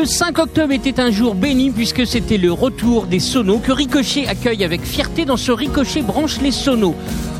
[0.00, 4.26] Le 5 octobre était un jour béni puisque c'était le retour des sonos que Ricochet
[4.26, 6.94] accueille avec fierté dans ce Ricochet branche les sonos.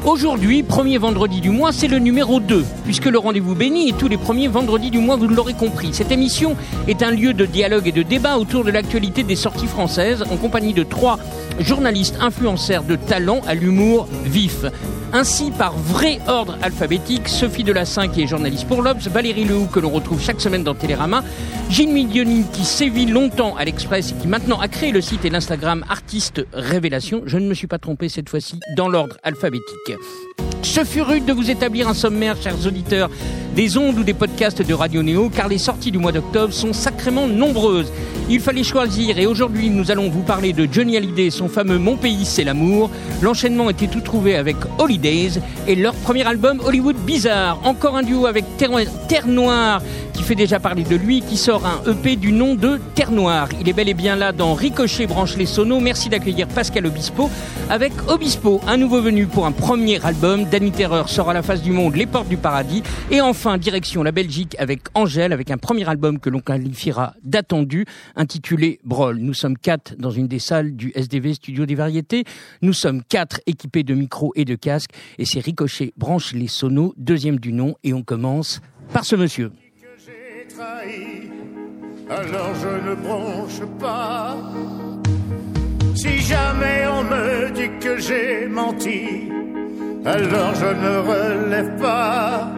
[0.07, 4.09] Aujourd'hui, premier vendredi du mois, c'est le numéro 2, puisque le rendez-vous béni est tous
[4.09, 5.93] les premiers vendredis du mois, vous l'aurez compris.
[5.93, 6.57] Cette émission
[6.89, 10.39] est un lieu de dialogue et de débat autour de l'actualité des sorties françaises, en
[10.39, 11.19] compagnie de trois
[11.61, 14.65] journalistes influenceurs de talent à l'humour vif.
[15.13, 19.81] Ainsi, par vrai ordre alphabétique, Sophie Delassin qui est journaliste pour l'Obs, Valérie Lehoux que
[19.81, 21.25] l'on retrouve chaque semaine dans Télérama,
[21.69, 25.31] Gilles Midioni qui sévit longtemps à l'Express et qui maintenant a créé le site et
[25.31, 27.23] l'Instagram Artiste Révélation.
[27.27, 29.90] Je ne me suis pas trompé cette fois-ci dans l'ordre alphabétique.
[29.91, 30.50] 见。
[30.63, 33.11] Ce fut rude de vous établir un sommaire, chers auditeurs,
[33.57, 36.73] des ondes ou des podcasts de Radio Néo, car les sorties du mois d'octobre sont
[36.73, 37.91] sacrément nombreuses.
[38.29, 41.97] Il fallait choisir et aujourd'hui nous allons vous parler de Johnny Hallyday son fameux Mon
[41.97, 42.91] pays c'est l'amour.
[43.23, 47.59] L'enchaînement était tout trouvé avec Holidays et leur premier album Hollywood Bizarre.
[47.65, 48.71] Encore un duo avec Terre,
[49.09, 49.83] Terre Noire
[50.13, 53.49] qui fait déjà parler de lui, qui sort un EP du nom de Terre Noire.
[53.61, 55.81] Il est bel et bien là dans Ricochet branche les sonos.
[55.81, 57.31] Merci d'accueillir Pascal Obispo
[57.69, 60.45] avec Obispo, un nouveau venu pour un premier album.
[60.51, 62.83] Danny Terreur sort à la face du monde Les Portes du Paradis.
[63.11, 67.87] Et enfin, direction la Belgique avec Angèle, avec un premier album que l'on qualifiera d'attendu,
[68.17, 69.19] intitulé Brol.
[69.19, 72.25] Nous sommes quatre dans une des salles du SDV Studio des Variétés.
[72.63, 74.91] Nous sommes quatre équipés de micros et de casques.
[75.19, 77.77] Et c'est Ricochet branche les sonos, deuxième du nom.
[77.85, 78.61] Et on commence
[78.93, 79.53] par ce monsieur
[82.11, 84.37] alors je ne pas.
[86.01, 89.31] Si jamais on me dit que j'ai menti,
[90.07, 92.51] alors je ne relève pas.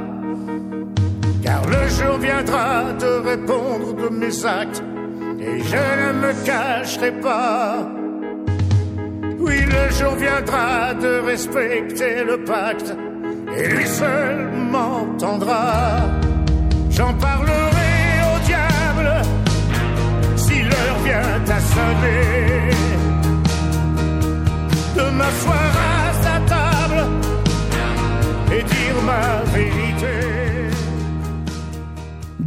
[1.43, 4.85] Car le jour viendra de répondre de mes actes,
[5.41, 7.91] et je ne me cacherai pas.
[9.41, 12.95] Oui, le jour viendra de respecter le pacte,
[13.59, 15.97] et lui seul m'entendra.
[16.91, 17.95] J'en parlerai
[18.31, 19.11] au diable
[20.37, 22.42] si l'heure vient à sonner.
[25.23, 25.82] De m'asseoir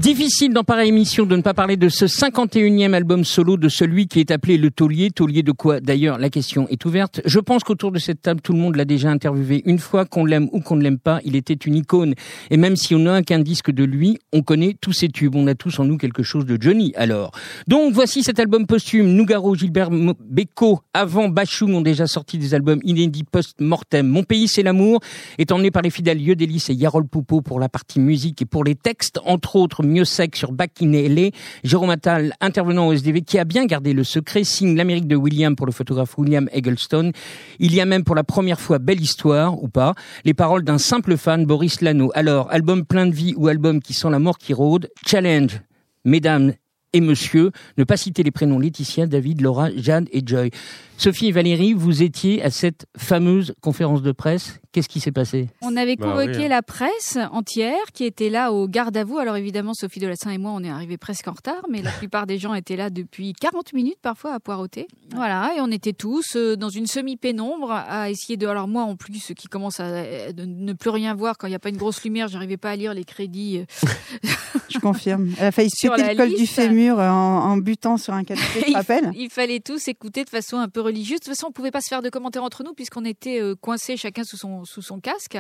[0.06, 4.06] Difficile dans pareille émission de ne pas parler de ce 51e album solo de celui
[4.08, 5.10] qui est appelé Le Taulier.
[5.10, 7.22] Taulier de quoi D'ailleurs, la question est ouverte.
[7.26, 10.24] Je pense qu'autour de cette table, tout le monde l'a déjà interviewé une fois, qu'on
[10.24, 11.22] l'aime ou qu'on ne l'aime pas.
[11.26, 12.14] Il était une icône.
[12.52, 15.36] Et même si on n'a qu'un disque de lui, on connaît tous ses tubes.
[15.36, 17.32] On a tous en nous quelque chose de Johnny, alors.
[17.68, 19.08] Donc, voici cet album posthume.
[19.08, 24.08] Nougaro, Gilbert Bécaud, avant Bachung ont déjà sorti des albums inédits post-mortem.
[24.08, 25.00] Mon pays, c'est l'amour,
[25.40, 28.64] est emmené par les fidèles Yodelis et Yarol Poupeau pour la partie musique et pour
[28.64, 31.32] les textes, entre autres mieux sec sur Bakinele.
[31.64, 35.56] Jérôme Attal, intervenant au SDV, qui a bien gardé le secret, signe l'Amérique de William
[35.56, 37.14] pour le photographe William Eggleston.
[37.60, 39.96] Il y a même pour la première fois Belle Histoire, ou pas,
[40.26, 42.12] les paroles d'un simple fan, Boris Lano.
[42.14, 45.62] Alors, album plein de vie ou album qui sent la mort qui rôde, challenge,
[46.04, 46.54] mesdames
[46.96, 50.50] et monsieur, ne pas citer les prénoms Laetitia, David, Laura, Jeanne et Joy.
[50.98, 54.60] Sophie et Valérie, vous étiez à cette fameuse conférence de presse.
[54.72, 55.50] Qu'est-ce qui s'est passé?
[55.62, 56.50] On avait Bah convoqué oui, hein.
[56.50, 59.18] la presse entière qui était là au garde à vous.
[59.18, 62.26] Alors évidemment, Sophie Delassin et moi, on est arrivés presque en retard, mais la plupart
[62.28, 64.88] des gens étaient là depuis 40 minutes parfois à poireauter.
[65.14, 68.48] Voilà, et on était tous euh, dans une semi-pénombre à essayer de...
[68.48, 71.56] Alors moi en plus, qui commencent à euh, ne plus rien voir quand il n'y
[71.58, 73.60] a pas une grosse lumière, j'arrivais pas à lire les crédits.
[73.60, 73.88] euh,
[74.70, 75.32] Je confirme.
[75.38, 76.54] Elle a failli péter la le col du liste.
[76.86, 80.30] Fémur en, en butant sur un canapé, tu te il, il fallait tous écouter de
[80.30, 81.20] façon un peu religieuse.
[81.20, 83.56] De toute façon, on pouvait pas se faire de commentaires entre nous puisqu'on était euh,
[83.56, 85.38] coincés chacun sous son, sous son casque.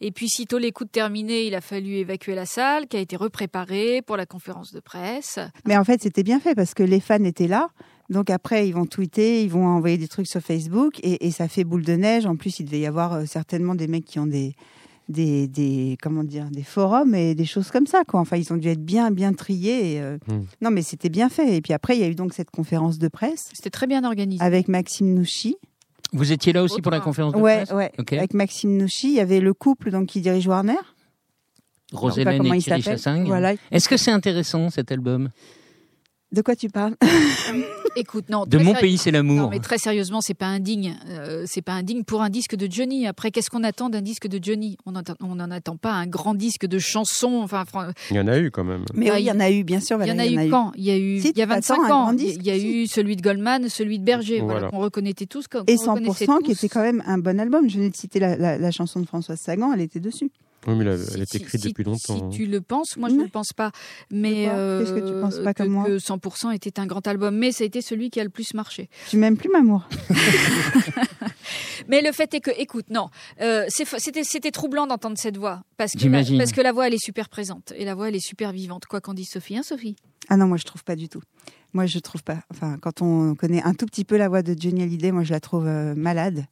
[0.00, 4.02] Et puis, sitôt l'écoute terminée, il a fallu évacuer la salle qui a été repréparée
[4.02, 5.38] pour la conférence de presse.
[5.66, 7.70] Mais en fait, c'était bien fait parce que les fans étaient là.
[8.10, 11.46] Donc après, ils vont tweeter, ils vont envoyer des trucs sur Facebook et, et ça
[11.46, 12.24] fait boule de neige.
[12.24, 14.54] En plus, il devait y avoir euh, certainement des mecs qui ont des,
[15.08, 18.02] des, des, comment dire, des forums et des choses comme ça.
[18.06, 18.20] Quoi.
[18.20, 19.94] Enfin, ils ont dû être bien, bien triés.
[19.94, 20.42] et, euh, Hmm.
[20.60, 21.56] Non, mais c'était bien fait.
[21.56, 24.04] Et puis après, il y a eu donc cette conférence de presse C'était très bien
[24.04, 24.42] organisé.
[24.44, 25.56] avec Maxime Nouchi.
[26.12, 27.92] Vous étiez là aussi pour la conférence de Ouais, presse ouais.
[27.98, 28.12] Ok.
[28.14, 30.74] Avec Maxime Nouchi, il y avait le couple donc qui dirige Warner.
[31.90, 32.82] Comment et il Thierry s'appelle.
[32.98, 33.24] Chassaing.
[33.24, 33.54] Voilà.
[33.70, 35.30] Est-ce que c'est intéressant cet album?
[36.30, 36.94] De quoi tu parles?
[37.96, 38.44] Écoute, non.
[38.46, 39.36] De Mon sérieux- pays, c'est l'amour.
[39.36, 40.94] Non, mais très sérieusement, c'est pas indigne.
[41.08, 43.06] Euh, c'est pas indigne pour un disque de Johnny.
[43.06, 44.76] Après, qu'est-ce qu'on attend d'un disque de Johnny?
[44.84, 47.40] On n'en attend pas un grand disque de chansons.
[47.42, 48.84] Enfin, fran- Il y en a eu quand même.
[48.94, 49.98] Mais oui, il y en a eu, bien sûr.
[50.02, 50.72] il y en a eu quand?
[50.76, 52.12] Il y a eu Si, il y a tu 25 attends un ans.
[52.12, 52.68] Il y a- disque, il y a si.
[52.82, 54.68] eu celui de Goldman, celui de Berger, voilà, Voilà.
[54.70, 55.48] qu'on reconnaissait tous.
[55.48, 57.68] qu'on- Et qu'on reconnaissait 100% qui était quand même un bon album.
[57.70, 60.30] Je venais de citer la, la- la chanson de Françoise Sagan, elle était dessus.
[60.68, 62.26] Oui, mais elle, est écrite si- depuis longtemps.
[62.26, 62.30] hein.
[62.30, 63.72] Si tu le penses, moi je ne le pense pas.
[64.12, 67.06] Mais Qu'est-ce que tu euh, penses pas que, comme moi que 100% était un grand
[67.08, 68.88] album, mais ça a été celui qui a le plus marché.
[69.08, 69.88] Tu m'aimes plus, Mamour
[71.88, 73.08] Mais le fait est que, écoute, non,
[73.40, 76.38] euh, c'était troublant d'entendre cette voix parce que la, J'imagine.
[76.38, 78.84] parce que la voix elle est super présente et la voix elle est super vivante.
[78.86, 79.96] Quoi qu'en dise Sophie, hein Sophie?
[80.28, 81.22] Ah non, moi je trouve pas du tout.
[81.72, 82.40] Moi je trouve pas.
[82.50, 85.30] Enfin, quand on connaît un tout petit peu la voix de Johnny Hallyday, moi je
[85.32, 86.44] la trouve euh, malade.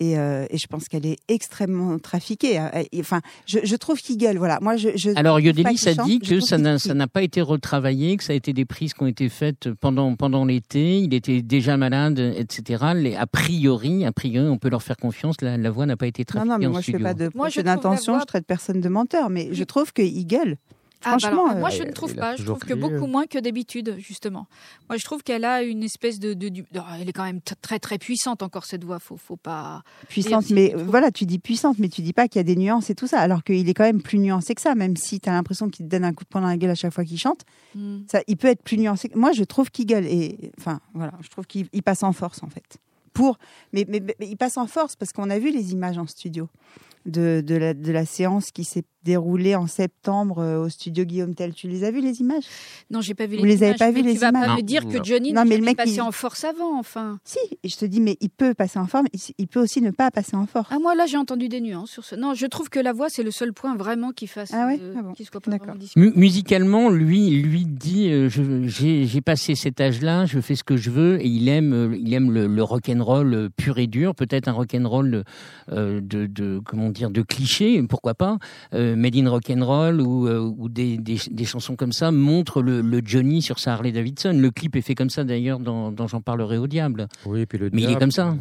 [0.00, 2.58] Et, euh, et, je pense qu'elle est extrêmement trafiquée.
[2.58, 4.38] Euh, enfin, je, je trouve qu'il gueule.
[4.38, 4.58] Voilà.
[4.62, 4.88] Moi, je.
[4.96, 8.52] je Alors, Yodelis a dit que ça n'a pas été retravaillé, que ça a été
[8.52, 10.98] des prises qui ont été faites pendant pendant l'été.
[10.98, 12.84] Il était déjà malade, etc.
[12.94, 15.36] Les, a priori, a priori, on peut leur faire confiance.
[15.42, 16.48] La, la voix n'a pas été trafiquée.
[16.48, 17.30] Non, non, mais moi, je fais pas de
[17.62, 18.18] d'intention.
[18.20, 20.56] Je traite personne de menteur, mais je trouve qu'il gueule.
[21.04, 22.36] Ah, bah alors, moi, je ne trouve pas.
[22.36, 24.46] Je trouve que beaucoup moins que d'habitude, justement.
[24.88, 26.62] Moi, je trouve qu'elle a une espèce de, de,
[27.00, 28.98] Elle est quand même très, très puissante encore, cette voix.
[28.98, 29.82] Faut, faut pas.
[30.08, 32.90] Puissante, mais voilà, tu dis puissante, mais tu dis pas qu'il y a des nuances
[32.90, 33.20] et tout ça.
[33.20, 35.86] Alors qu'il est quand même plus nuancé que ça, même si tu as l'impression qu'il
[35.86, 37.44] te donne un coup de poing dans la gueule à chaque fois qu'il chante.
[37.74, 38.00] Hmm.
[38.10, 39.10] Ça, il peut être plus nuancé.
[39.14, 40.06] Moi, je trouve qu'il gueule.
[40.06, 42.78] Et, enfin, voilà, je trouve qu'il passe en force, en fait.
[43.12, 43.38] Pour,
[43.72, 46.48] mais, mais il passe en force parce qu'on a vu les images en studio
[47.06, 51.34] de, de, la, de la séance qui s'est déroulée en septembre euh, au studio Guillaume
[51.34, 51.54] Tell.
[51.54, 52.44] Tu les as vues les images?
[52.90, 53.58] Non, j'ai pas vu les Vous images.
[53.60, 55.56] les avez pas vues les tu vas images pas me dire que Johnny non, mais
[55.56, 56.02] le mec passé il...
[56.02, 57.18] en force avant, enfin.
[57.24, 59.06] Si, et je te dis, mais il peut passer en forme,
[59.38, 60.68] il peut aussi ne pas passer en force.
[60.70, 62.14] Ah moi là j'ai entendu des nuances sur ce.
[62.14, 64.50] Non, je trouve que la voix c'est le seul point vraiment qui fasse.
[64.52, 65.14] Ah ouais euh, ah bon.
[65.14, 65.56] soit pas
[65.96, 71.18] musicalement, lui, lui dit, euh, j'ai passé cet âge-là, je fais ce que je veux,
[71.22, 72.62] et il aime, euh, il aime le, le
[73.02, 75.24] rock'n'roll pur et dur, peut-être un rock'n'roll
[75.72, 78.38] euh, de, de, comment dire, de cliché, pourquoi pas,
[78.74, 82.80] euh, Made in Rock'n'Roll ou, euh, ou des, des, des, chansons comme ça montrent le,
[82.80, 84.32] le, Johnny sur sa Harley Davidson.
[84.34, 87.08] Le clip est fait comme ça d'ailleurs dans, dans J'en parlerai au diable.
[87.26, 88.28] Oui, puis le Mais il est comme ça.
[88.28, 88.34] Euh,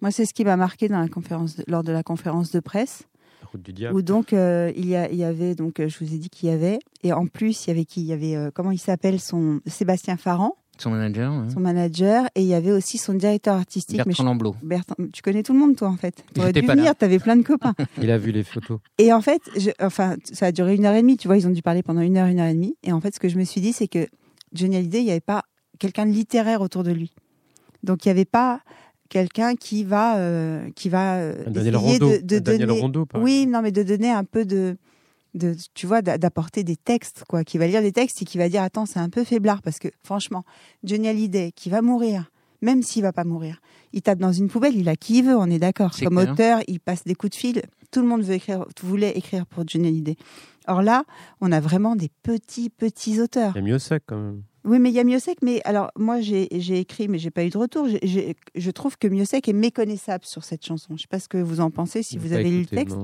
[0.00, 3.04] Moi, c'est ce qui m'a marqué dans la conférence lors de la conférence de presse.
[3.52, 3.94] Route du diable.
[3.94, 6.48] Où donc euh, il, y a, il y avait donc je vous ai dit qu'il
[6.48, 8.00] y avait et en plus il y avait qui?
[8.00, 11.32] Il y avait comment il s'appelle son Sébastien Farran son manager.
[11.52, 12.26] Son manager.
[12.34, 13.96] Et il y avait aussi son directeur artistique.
[13.96, 14.56] Bertrand Lamblot.
[14.62, 16.24] Bertrand, tu connais tout le monde, toi, en fait.
[16.34, 17.74] Tu aurais dû venir, tu avais plein de copains.
[18.02, 18.80] il a vu les photos.
[18.98, 21.16] Et en fait, je, enfin, ça a duré une heure et demie.
[21.16, 22.76] Tu vois, ils ont dû parler pendant une heure, une heure et demie.
[22.82, 24.06] Et en fait, ce que je me suis dit, c'est que
[24.52, 25.44] Johnny Hallyday, il n'y avait pas
[25.78, 27.12] quelqu'un de littéraire autour de lui.
[27.82, 28.60] Donc, il n'y avait pas
[29.08, 32.64] quelqu'un qui va, euh, qui va euh, essayer de, de donner.
[32.64, 34.76] Rondeau, oui, non, mais de donner un peu de
[35.34, 38.48] de, tu vois, d'apporter des textes, quoi, qui va lire des textes et qui va
[38.48, 40.44] dire, attends, c'est un peu faiblard, parce que franchement,
[40.84, 42.30] Johnny Hallyday, qui va mourir,
[42.62, 43.60] même s'il va pas mourir,
[43.92, 45.92] il tape dans une poubelle, il a qui il veut, on est d'accord.
[46.02, 49.46] Comme auteur, il passe des coups de fil, tout le monde veut écrire, voulait écrire
[49.46, 50.16] pour Johnny Hallyday.
[50.66, 51.04] Or là,
[51.40, 53.52] on a vraiment des petits, petits auteurs.
[53.54, 54.42] Il y a mieux sec quand même.
[54.64, 55.42] Oui, mais il y a Miosek.
[55.42, 57.86] Mais alors, moi, j'ai écrit, mais j'ai pas eu de retour.
[57.88, 60.88] je trouve que Miosek est méconnaissable sur cette chanson.
[60.90, 62.96] Je ne sais pas ce que vous en pensez, si vous avez lu le texte.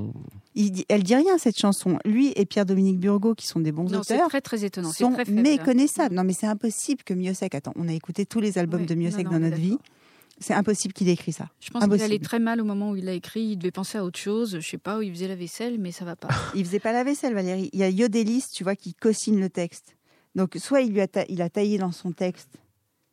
[0.54, 1.98] Il dit, elle dit rien, cette chanson.
[2.04, 4.90] Lui et Pierre-Dominique Burgot, qui sont des bons auteurs, c'est très, très étonnant.
[4.90, 6.14] sont très méconnaissables.
[6.14, 7.54] Non, mais c'est impossible que Miosek...
[7.54, 9.78] Attends, on a écouté tous les albums de Miosek dans notre vie.
[10.42, 11.50] C'est impossible qu'il ait écrit ça.
[11.60, 13.42] Je pense qu'il allait très mal au moment où il l'a écrit.
[13.42, 14.58] Il devait penser à autre chose.
[14.58, 16.28] Je sais pas où il faisait la vaisselle, mais ça va pas.
[16.54, 17.68] il faisait pas la vaisselle, Valérie.
[17.74, 19.96] Il y a Yodelis, tu vois, qui co-signe le texte.
[20.34, 22.60] Donc, soit il lui a, il a taillé dans son texte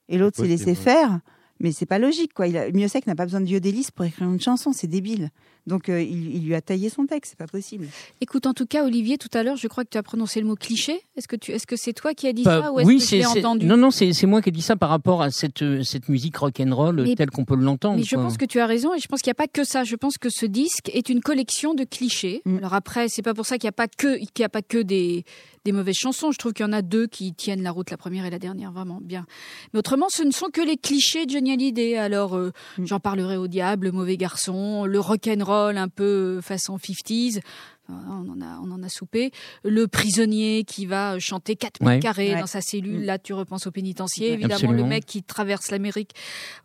[0.10, 1.20] et l'autre s'est laissé faire,
[1.60, 2.34] mais c'est pas logique.
[2.34, 2.48] quoi.
[2.48, 5.30] Il a, n'a pas besoin de Yodelis pour écrire une chanson, c'est débile.
[5.68, 7.88] Donc euh, il, lui a taillé son texte, c'est pas possible.
[8.22, 10.48] Écoute, en tout cas, Olivier, tout à l'heure, je crois que tu as prononcé le
[10.48, 11.02] mot cliché.
[11.18, 12.98] Est-ce que tu, est-ce que c'est toi qui as dit bah, ça ou est-ce oui,
[13.00, 15.62] que c'est entendu Non, non, c'est moi qui ai dit ça par rapport à cette
[15.62, 17.98] euh, cette musique rock and roll telle qu'on peut l'entendre.
[17.98, 19.66] Mais je pense que tu as raison et je pense qu'il n'y a pas que
[19.66, 19.84] ça.
[19.84, 22.42] Je pense que ce disque est une collection de clichés.
[22.46, 22.58] Mm.
[22.58, 24.62] Alors après, c'est pas pour ça qu'il n'y a pas que qu'il y a pas
[24.62, 25.26] que des
[25.66, 26.32] des mauvaises chansons.
[26.32, 28.40] Je trouve qu'il y en a deux qui tiennent la route, la première et la
[28.40, 29.26] dernière, vraiment bien.
[29.74, 31.98] Mais autrement, ce ne sont que les clichés de Johnny Hallyday.
[31.98, 32.86] Alors, euh, mm.
[32.86, 37.42] j'en parlerai au diable, le mauvais garçon, le rock and roll un peu façon 50s.
[37.90, 39.32] On en, a, on en a soupé.
[39.64, 43.02] Le prisonnier qui va chanter 4 mètres carrés dans sa cellule.
[43.02, 43.06] Mm.
[43.06, 44.34] Là, tu repenses au pénitencier.
[44.34, 46.12] Évidemment, le mec qui traverse l'Amérique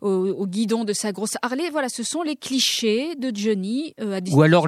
[0.01, 1.69] au, guidon de sa grosse Harley.
[1.71, 3.93] Voilà, ce sont les clichés de Johnny.
[4.01, 4.67] Euh, Ou alors,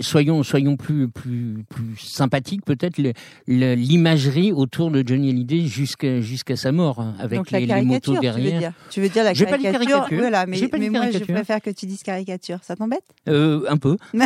[0.00, 3.00] soyons, soyons plus, plus, plus sympathiques, peut-être,
[3.46, 8.72] l'imagerie autour de Johnny Hallyday jusqu'à jusqu'à sa mort, hein, avec les, motos derrière.
[8.90, 10.58] Tu veux dire, la caricature, Voilà, mais,
[10.90, 12.58] moi, je préfère que tu dises caricature.
[12.62, 13.04] Ça t'embête?
[13.28, 13.96] Euh, Un peu.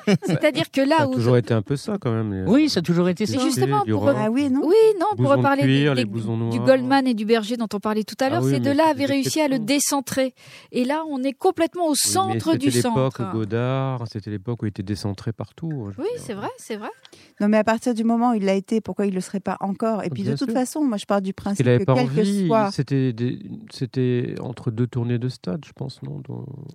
[0.26, 2.44] C'est-à-dire que là ça a toujours été un peu ça quand même.
[2.48, 3.38] Oui, ça a toujours été ça.
[3.38, 5.90] Justement, pour, ah oui, non oui, non, pour reparler
[6.50, 9.06] du Goldman et du Berger dont on parlait tout à l'heure, ah ces deux-là avaient
[9.06, 10.34] réussi à le décentrer.
[10.72, 13.10] Et là, on est complètement au centre du centre.
[13.12, 15.92] C'était l'époque Godard, c'était l'époque où il était décentré partout.
[15.98, 16.90] Oui, c'est vrai, c'est vrai.
[17.40, 19.40] Non, mais à partir du moment où il l'a été, pourquoi il ne le serait
[19.40, 20.04] pas encore?
[20.04, 22.70] Et puis de toute façon, moi je pars du principe que quel que soit.
[22.70, 23.14] C'était,
[23.72, 26.22] c'était entre deux tournées de stade, je pense, non?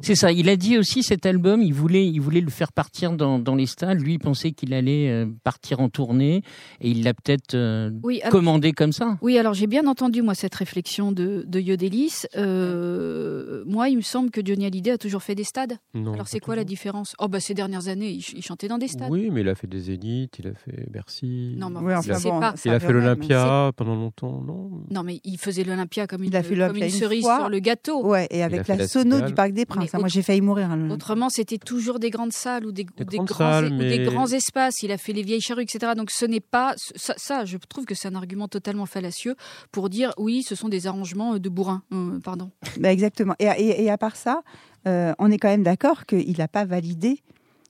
[0.01, 0.32] C'est ça.
[0.32, 3.55] Il a dit aussi cet album, il voulait, il voulait le faire partir dans, dans
[3.55, 4.00] les stades.
[4.00, 6.41] Lui, il pensait qu'il allait euh, partir en tournée
[6.81, 7.91] et il l'a peut-être euh,
[8.31, 9.17] commandé comme ça.
[9.22, 12.24] Oui, alors j'ai bien entendu moi cette réflexion de, de Yodelis.
[12.36, 15.77] Euh, moi, il me semble que Johnny Hallyday a toujours fait des stades.
[15.93, 17.15] alors c'est quoi la différence?
[17.19, 19.10] Oh bah ces dernières années, il, chantait dans des stades.
[19.12, 21.55] Oui, mais il a fait des zéniths, il a fait Bercy.
[21.57, 22.53] Non, mais Oui, enfin, c'est bon, pas.
[22.65, 24.72] il a fait l'Olympia pendant longtemps, non?
[24.91, 27.39] Non, mais il faisait l'Olympia comme une, Il a fait comme une une cerise fois.
[27.39, 28.05] sur le gâteau.
[28.05, 29.93] Ouais, et a avec la la sono du Parc des Princes.
[29.93, 30.72] Moi, j'ai failli mourir.
[30.72, 33.38] hein, le- Autrement, c'était toujours des grandes salles ou des, ou Des des grandes grands,
[33.38, 34.83] salles, ou des mais- grands espaces.
[34.83, 35.93] Il a fait les vieilles charrues, etc.
[35.95, 39.35] Donc ce n'est pas ça, ça, Je trouve que c'est un argument totalement fallacieux
[39.71, 41.83] pour dire oui, ce sont des arrangements de bourrin.
[41.93, 42.51] Euh, pardon.
[42.79, 43.35] Bah, exactement.
[43.39, 44.41] Et, et- et à part ça,
[44.88, 47.19] euh, on est quand même d'accord qu'il n'a pas validé.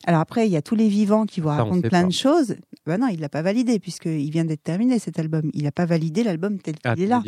[0.07, 2.07] Alors après, il y a tous les vivants qui racontent sait plein pas.
[2.07, 2.55] de choses.
[2.85, 5.49] Ben non, il l'a pas validé puisqu'il vient d'être terminé cet album.
[5.53, 7.23] Il n'a pas validé l'album tel qu'il Ah, est tu là.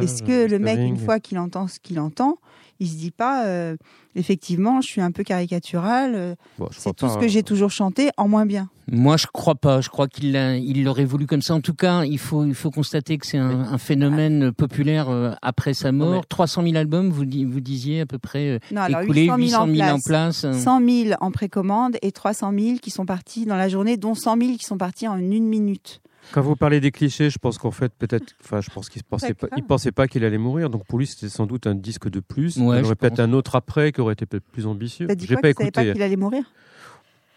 [0.00, 2.38] Est-ce que le mec, une fois qu'il entend ce qu'il entend,
[2.80, 3.76] il se dit pas, euh,
[4.14, 7.40] effectivement, je suis un peu caricatural, euh, Bon, je c'est tout pas, ce que j'ai
[7.40, 7.42] hein.
[7.42, 8.68] toujours chanté en moins bien.
[8.90, 9.80] Moi, je crois pas.
[9.80, 11.54] Je crois qu'il il l'aurait voulu comme ça.
[11.54, 15.32] En tout cas, il faut, il faut constater que c'est un, un phénomène populaire euh,
[15.40, 16.14] après sa Non, mort.
[16.16, 19.36] mais- 300 000 albums, vous, vous disiez à peu près euh, Non, alors écoulés, 800
[19.36, 20.44] 000 800 000 en en place.
[20.44, 20.52] euh.
[20.52, 24.36] 100 000 en précommande et 300 000 qui sont partis dans la journée, dont 100
[24.38, 26.00] 000 qui sont partis en une minute.
[26.32, 29.34] Quand vous parlez des clichés, je pense qu'en fait, peut-être, enfin, je pense qu'il pensait
[29.34, 30.70] pas, il pensait pas qu'il allait mourir.
[30.70, 32.56] Donc pour lui, c'était sans doute un disque de plus.
[32.56, 35.06] Ouais, il y aurait peut-être un autre après qui aurait été peut-être plus ambitieux.
[35.08, 35.92] J'ai quoi pas savait pas écouté.
[35.92, 36.44] qu'il allait mourir?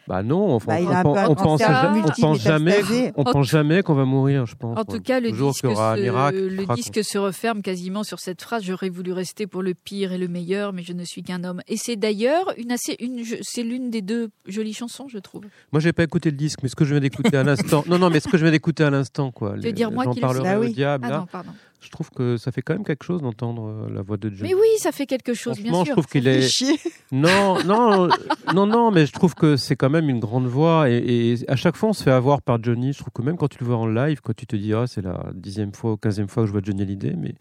[0.08, 1.62] Bah non, enfin, Bah, on, on pense,
[2.24, 4.78] on jamais, on En pense jamais qu'on va mourir, je pense.
[4.78, 8.04] En tout cas, le disque, qu'il se, miracle qui le fera disque se referme quasiment
[8.04, 8.64] sur cette phrase.
[8.64, 11.62] J'aurais voulu rester pour le pire et le meilleur, mais je ne suis qu'un homme.
[11.68, 15.44] Et c'est d'ailleurs une assez, une, je- c'est l'une des deux jolies chansons, je trouve.
[15.72, 18.00] Moi, j'ai pas écouté le disque, mais ce que je viens d'écouter à l'instant, non,
[18.00, 19.56] non, mais ce que je viens d'écouter à l'instant, quoi.
[19.58, 20.44] veux dire moi J'en qui le parlerai.
[20.44, 21.08] Bah au diable.
[21.10, 21.50] Ah non, pardon.
[21.80, 24.50] Je trouve que ça fait quand même quelque chose d'entendre euh, la voix de Johnny.
[24.50, 25.86] Mais oui, ça fait quelque chose, bien sûr.
[25.86, 26.42] je trouve qu'il est.
[26.42, 26.80] Chier.
[27.12, 28.10] Non, non,
[28.54, 31.56] non, non, mais je trouve que c'est quand même une grande voix et, et à
[31.56, 32.92] chaque fois on se fait avoir par Johnny.
[32.92, 34.88] Je trouve que même quand tu le vois en live, quand tu te dis ah
[34.88, 37.36] c'est la dixième fois ou quinzième fois que je vois Johnny Hallyday, mais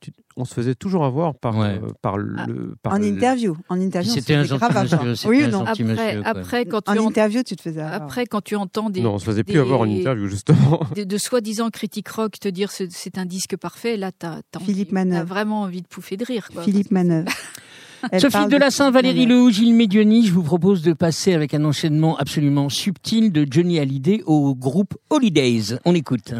[0.00, 1.78] tu- on se faisait toujours avoir par Ouais.
[1.82, 3.56] euh, par le par En le- interview.
[3.68, 5.04] En interview, on C'était un gentil grave avoir.
[5.04, 5.28] monsieur.
[5.28, 8.02] Oui non Après, monsieur, après, quand tu En en- interview, tu te faisais avoir.
[8.02, 10.80] après, quand tu entends des, Non, on se faisait plus des- avoir une interview justement.
[10.96, 14.60] de, de soi-disant critiques rock te dire ce- c'est un disque parfait, là, t'as as,
[14.60, 15.26] Philippe Manœuvre.
[15.26, 16.48] vraiment envie de pouffer de rire.
[16.52, 16.62] Quoi.
[16.62, 17.28] Philippe Manœuvre.
[18.12, 19.26] Elle Sophie de la Saint, Philippe Valérie.
[19.26, 23.78] Lehoux, Gilles Medioni, je vous propose de passer avec un enchaînement absolument subtil de Johnny
[23.78, 25.76] Hallyday au groupe Holidays.
[25.84, 26.32] On écoute.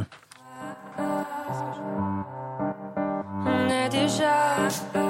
[4.71, 5.10] Déjà volé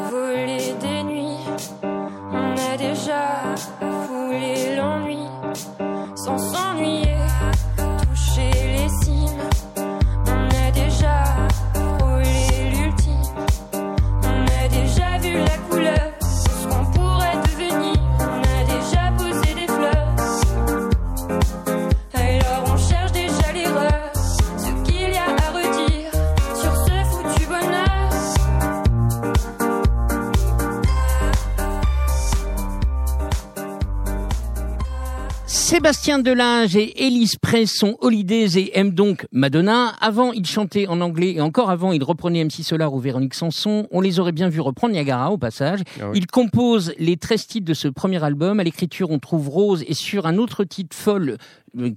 [35.71, 39.95] Sébastien Delinge et Élise Press sont Holidays et aiment donc Madonna.
[40.01, 43.87] Avant, ils chantaient en anglais et encore avant, ils reprenaient MC Solar ou Véronique Sanson.
[43.93, 45.83] On les aurait bien vus reprendre Niagara au passage.
[46.01, 46.19] Ah oui.
[46.19, 48.59] Ils composent les 13 titres de ce premier album.
[48.59, 51.37] À l'écriture, on trouve Rose et sur un autre titre folle,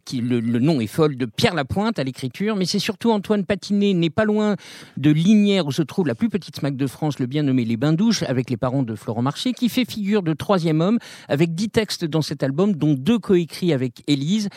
[0.05, 2.55] qui, le, nom est folle, de Pierre Lapointe à l'écriture.
[2.55, 4.55] Mais c'est surtout Antoine Patinet, n'est pas loin
[4.97, 7.77] de Lignières où se trouve la plus petite smack de France, le bien nommé Les
[7.77, 11.55] Bains Douches, avec les parents de Florent Marché, qui fait figure de troisième homme avec
[11.55, 14.49] dix textes dans cet album, dont deux coécrits avec Élise.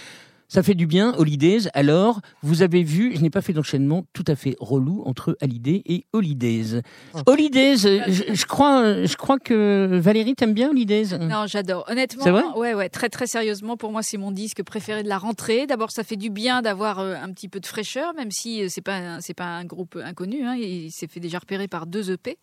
[0.49, 1.69] Ça fait du bien, Holidays.
[1.75, 5.83] Alors, vous avez vu, je n'ai pas fait d'enchaînement tout à fait relou entre Hallyday
[5.87, 6.83] et Holidays.
[7.27, 11.19] Holidays, euh, je, je crois, je crois que Valérie t'aime bien Holidays?
[11.19, 11.85] Non, j'adore.
[11.89, 12.45] Honnêtement, C'est vrai?
[12.57, 15.67] ouais, ouais, très, très sérieusement, pour moi, c'est mon disque préféré de la rentrée.
[15.67, 18.67] D'abord, ça fait du bien d'avoir euh, un petit peu de fraîcheur, même si euh,
[18.69, 20.45] c'est pas, c'est pas un groupe inconnu.
[20.45, 22.39] Hein, il s'est fait déjà repérer par deux EP.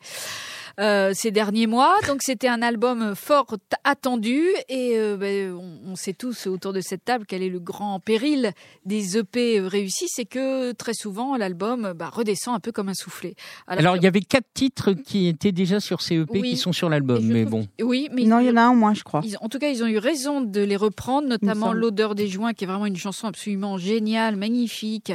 [0.80, 1.96] Euh, ces derniers mois.
[2.08, 3.46] Donc c'était un album fort
[3.84, 7.60] attendu et euh, ben, on, on sait tous autour de cette table quel est le
[7.60, 8.52] grand péril
[8.86, 13.36] des EP réussis, c'est que très souvent l'album bah, redescend un peu comme un soufflet.
[13.68, 16.52] Alors, il y avait quatre titres qui étaient déjà sur ces EP Oui.
[16.52, 17.68] qui sont sur l'album, mais bon.
[17.78, 19.22] que- Oui, mais Non, il y en a un au moins, je crois.
[19.24, 21.74] ils- en tout cas, ils ont eu raison de les reprendre, notamment.
[21.74, 25.12] L'odeur des joints, qui est vraiment une chanson absolument géniale, magnifique.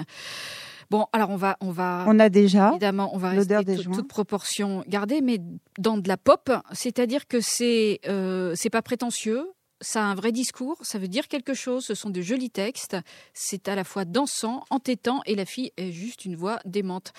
[0.91, 2.71] Bon, alors on va, on va On a déjà.
[2.71, 3.95] évidemment, on va L'odeur rester des tout- joints.
[3.97, 5.39] toute proportion gardée, mais
[5.79, 9.47] dans de la pop, c'est-à-dire que c'est, euh, c'est pas prétentieux.
[9.81, 12.97] Ça a un vrai discours, ça veut dire quelque chose, ce sont de jolis textes,
[13.33, 17.13] c'est à la fois dansant, entêtant, et la fille est juste une voix démente.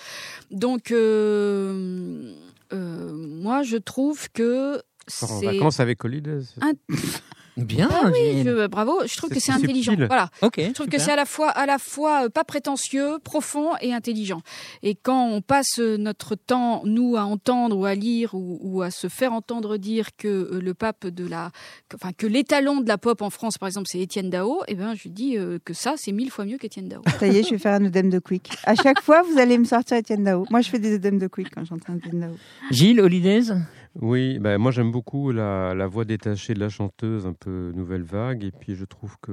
[0.50, 2.34] Donc, euh,
[2.74, 4.82] euh, moi, je trouve que
[5.22, 6.42] En vacances avec Holidays.
[6.60, 6.72] Un-
[7.56, 7.88] Bien.
[7.90, 9.00] Ah oui, je- bravo.
[9.06, 9.64] Je trouve que c'est subtil.
[9.70, 9.94] intelligent.
[10.06, 10.30] Voilà.
[10.42, 13.92] Je trouve que c'est à la fois, à la fois euh, pas prétentieux, profond et
[13.92, 14.40] intelligent.
[14.82, 18.90] Et quand on passe notre temps, nous, à entendre ou à lire ou, ou à
[18.90, 21.50] se faire entendre dire que euh, le pape de la,
[21.88, 24.74] que- enfin que l'étalon de la pop en France, par exemple, c'est Étienne Dao, eh
[24.74, 27.02] ben je dis euh, que ça, c'est mille fois mieux qu'Étienne Dao.
[27.18, 28.50] Ça y est, je vais faire un œdème de quick.
[28.64, 30.46] À chaque fois, vous allez me sortir Étienne Dao.
[30.50, 32.36] Moi, je fais des œdèmes de quick quand j'entends Étienne Dao.
[32.70, 33.52] Gilles Holidays
[33.96, 38.02] Oui, bah, moi j'aime beaucoup la, la voix détachée de la chanteuse, un peu nouvelle
[38.04, 39.32] vague, et puis je trouve que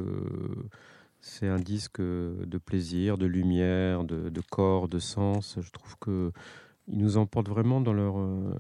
[1.22, 5.58] c'est un disque de plaisir, de lumière, de, de corps, de sens.
[5.62, 6.32] Je trouve que
[6.90, 8.54] ils nous emportent vraiment dans leur euh,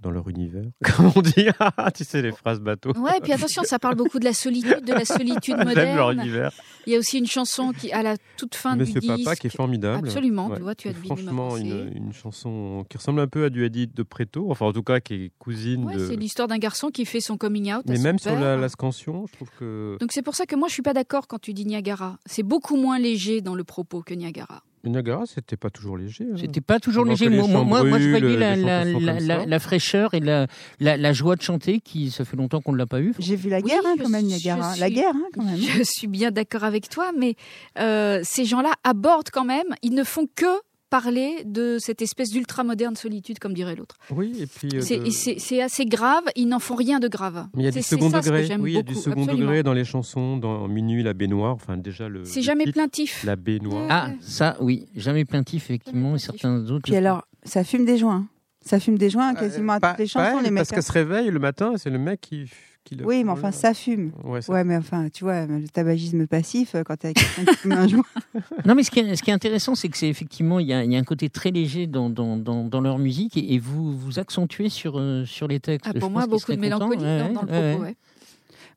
[0.00, 0.64] dans leur univers.
[0.96, 2.92] Comment on dit Ah, Tu sais les phrases bateau.
[2.98, 6.08] Ouais, et puis attention, ça parle beaucoup de la solitude, de la solitude J'aime leur
[6.08, 6.18] moderne.
[6.20, 6.50] univers.
[6.86, 9.38] Il y a aussi une chanson qui, à la toute fin Monsieur du Papa disque,
[9.42, 10.08] qui est formidable.
[10.08, 10.56] Absolument, Ouais.
[10.56, 13.94] tu vois, tu as Franchement, une, une chanson qui ressemble un peu à du Edith
[13.96, 16.06] de Préto, enfin en tout cas qui est cousine Ouais, de.
[16.08, 17.84] c'est l'histoire d'un garçon qui fait son coming out.
[17.86, 20.66] Mais même sur la, la scansion, je trouve que Donc c'est pour ça que moi
[20.68, 22.18] je suis pas d'accord quand tu dis Niagara.
[22.26, 24.62] C'est beaucoup moins léger dans le propos que Niagara.
[24.84, 26.24] Niagara, c'était pas toujours léger.
[26.30, 26.36] hein.
[26.38, 27.28] C'était pas toujours léger.
[27.28, 30.46] Moi, moi, moi, moi, je voyais la, fraîcheur et la,
[30.80, 33.14] la, la joie de chanter qui, ça fait longtemps qu'on ne l'a pas eu.
[33.18, 34.76] J'ai vu la Oui, guerre, hein, quand même, suis- Niagara.
[34.76, 35.56] La guerre, hein, quand même.
[35.56, 37.36] Je suis bien d'accord avec toi, mais
[37.78, 39.66] euh, ces gens-là abordent quand même.
[39.82, 40.46] Ils ne font que
[40.92, 43.96] parler de cette espèce d'ultra-moderne solitude, comme dirait l'autre.
[44.10, 44.68] Oui, et puis.
[44.74, 46.24] euh, C'est de- assez grave.
[46.36, 47.46] Ils n'en font rien de grave.
[47.56, 48.44] Mais il y a du second ça degré.
[48.44, 49.38] j'aime Oui, il y a du second absolument.
[49.46, 51.54] degré dans les chansons, dans Minuit, la baignoire.
[51.54, 52.24] Enfin, déjà le.
[52.26, 53.24] C'est jamais titre, plaintif.
[53.24, 53.86] La baignoire.
[53.90, 56.40] Ah, ça, oui, jamais plaintif, effectivement, et plaintif.
[56.42, 56.84] certains autres.
[56.84, 58.26] Puis alors, ça fume des joints.
[58.60, 60.58] Ça fume des joints quasiment à Euh, Pas- toutes les chansons, elle, les mecs.
[60.60, 62.44] Parce qu'elle se réveille le matin, c'est le mec qui.
[62.84, 63.52] Qui le- Oui, mais enfin, voilà.
[63.56, 64.12] ça fume.
[64.24, 67.52] Ouais, ça- Ouais, mais enfin, tu vois, le tabagisme passif, euh, quand t'es avec quelqu'un
[67.52, 68.04] qui fume un joint.
[68.66, 70.72] Non, mais ce qui est, ce qui est intéressant, c'est que c'est effectivement, il y,
[70.72, 73.54] a, il y a un côté très léger dans, dans, dans, dans leur musique et,
[73.54, 75.88] et vous vous accentuez sur, euh, sur les textes.
[75.88, 77.02] Ah, pour moi, beaucoup de mélancolie.
[77.02, 77.60] Ouais, dans, dans le propos.
[77.82, 77.88] ouais.
[77.90, 77.96] ouais.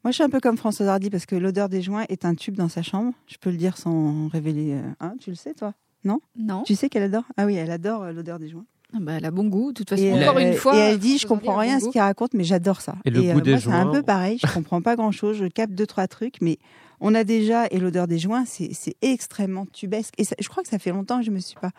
[0.03, 2.35] Moi, je suis un peu comme Françoise Hardy parce que l'odeur des joints est un
[2.35, 3.13] tube dans sa chambre.
[3.25, 4.73] Je peux le dire sans révéler.
[4.73, 5.73] euh, hein, tu le sais, toi?
[6.03, 6.21] Non
[6.63, 7.23] Tu sais qu'elle adore?
[7.37, 8.65] Ah oui, elle adore euh, l'odeur des joints.
[8.93, 9.71] Ah bah, Elle a bon goût.
[9.71, 10.75] De toute façon, Et, encore euh, une fois.
[10.75, 12.95] et elle dit, je comprends rien à bon ce qu'elle raconte, mais j'adore ça.
[13.05, 14.39] Et le goût des moi, c'est un peu pareil.
[14.41, 15.37] Je comprends pas grand-chose.
[15.37, 16.57] Je capte deux trois trucs, mais
[17.01, 20.13] on a déjà et l'odeur des joints, c'est c'est extrêmement tubesque.
[20.17, 21.71] Et ça- je crois que ça fait longtemps que je me suis pas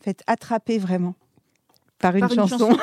[0.00, 1.14] fait attraper vraiment
[1.98, 2.76] par une Par une chanson.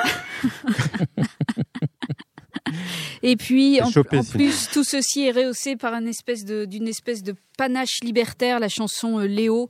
[3.24, 6.87] Et puis, en, Chopé, en plus, tout ceci est rehaussé par une espèce de, d'une
[6.87, 9.70] espèce de panache libertaire, la chanson euh, Léo,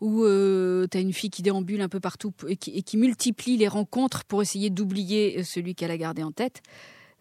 [0.00, 4.24] où tu as une fille qui déambule un peu partout et qui, multiplie les rencontres
[4.24, 6.62] pour essayer d'oublier euh, celui qu'elle a gardé en tête.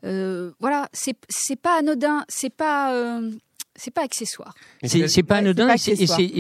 [0.06, 3.32] Euh, voilà, c'est c'est pas anodin, c'est pas, euh,
[3.80, 4.54] c'est pas accessoire.
[4.84, 5.78] C'est pas anodin pas et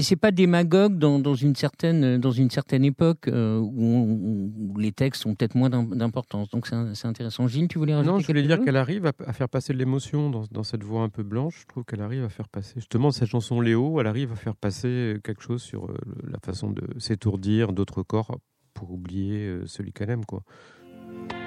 [0.04, 4.78] c'est- pas démagogue dans, dans une certaine dans une certaine époque euh, où, on- où
[4.78, 6.50] les textes ont peut-être moins d'im- d'importance.
[6.50, 7.48] Donc c'est intéressant.
[7.48, 9.78] Gilles, tu voulais rajouter Non, je voulais dire qu'elle arrive à, à faire passer de
[9.80, 11.62] l'émotion dans, dans cette voix un peu blanche.
[11.62, 14.56] Je trouve qu'elle arrive à faire passer, justement, cette chanson Léo, elle arrive à faire
[14.56, 15.96] passer quelque chose sur euh,
[16.30, 18.38] la façon de s'étourdir d'autres corps
[18.74, 20.44] pour oublier euh, celui qu'elle aime, quoi.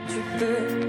[0.09, 0.82] Tu peux,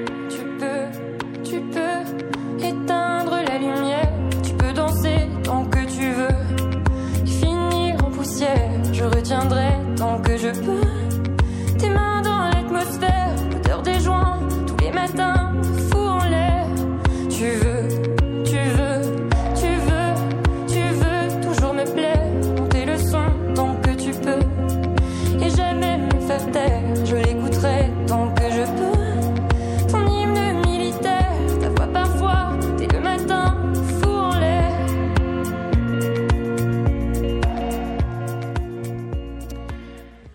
[11.79, 14.42] Tes mains dans l'atmosphère, l'odeur des joints.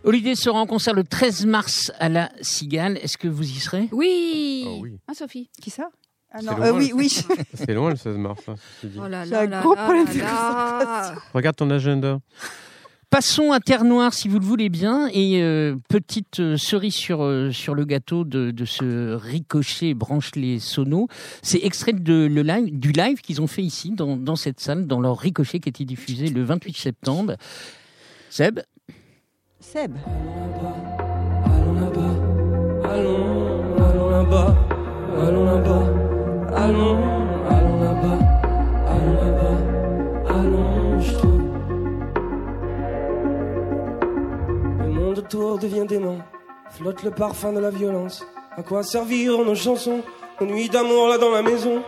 [0.09, 2.97] Olivier sera en concert le 13 mars à la Cigale.
[3.03, 3.91] Est-ce que vous y serez?
[3.93, 4.93] Oui, Ah oui.
[5.07, 5.91] Hein, Sophie Qui ça?
[6.33, 7.09] Ah C'est non, loin, euh, oui, le- oui.
[7.55, 8.55] C'est loin le 16 mars, hein.
[8.99, 11.15] Oh là J'ai là un là gros là problème là de là.
[11.35, 12.21] Regarde ton agenda.
[13.11, 15.09] Passons à Terre Noire, si vous le voulez bien.
[15.13, 20.31] Et euh, petite euh, cerise sur, euh, sur le gâteau de, de ce ricochet branche
[20.37, 21.09] les sonos.
[21.43, 24.87] C'est extrait de le live, du live qu'ils ont fait ici, dans, dans cette salle,
[24.87, 27.37] dans leur ricochet qui a été diffusé le 28 septembre.
[28.31, 28.61] Seb?
[29.73, 29.93] Seb.
[31.45, 32.15] Allons là-bas,
[32.91, 34.55] allons, allons là-bas,
[35.21, 35.85] allons là-bas,
[36.57, 36.99] allons,
[37.51, 38.19] allons là-bas,
[38.89, 39.59] allons là-bas,
[40.31, 41.17] allons, je.
[44.85, 46.19] Le monde autour devient dément,
[46.71, 48.25] flotte le parfum de la violence.
[48.57, 50.01] À quoi serviront nos chansons,
[50.41, 51.83] nos nuits d'amour là dans la maison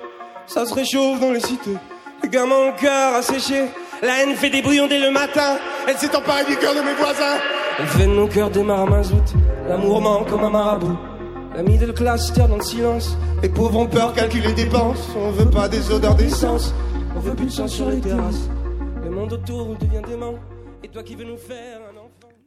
[0.46, 1.78] Ça se réchauffe dans les cités,
[2.22, 3.70] les gamins le cœur asséché.
[4.02, 5.56] La haine fait des brouillons dès le matin,
[5.88, 7.38] elle s'est emparée du cœur de mes voisins.
[7.80, 9.34] Elle fait de nos cœurs des mazout,
[9.66, 10.98] l'amour ment comme un marabout.
[11.56, 13.16] La middle class se tire dans le silence.
[13.42, 15.08] Les pauvres ont peur, calculent les dépenses.
[15.16, 16.74] On veut pas des odeurs d'essence.
[17.16, 18.50] On veut plus de sang sur les terrasses.
[19.02, 20.34] Le monde autour devient dément.
[20.84, 21.89] Et toi qui veux nous faire.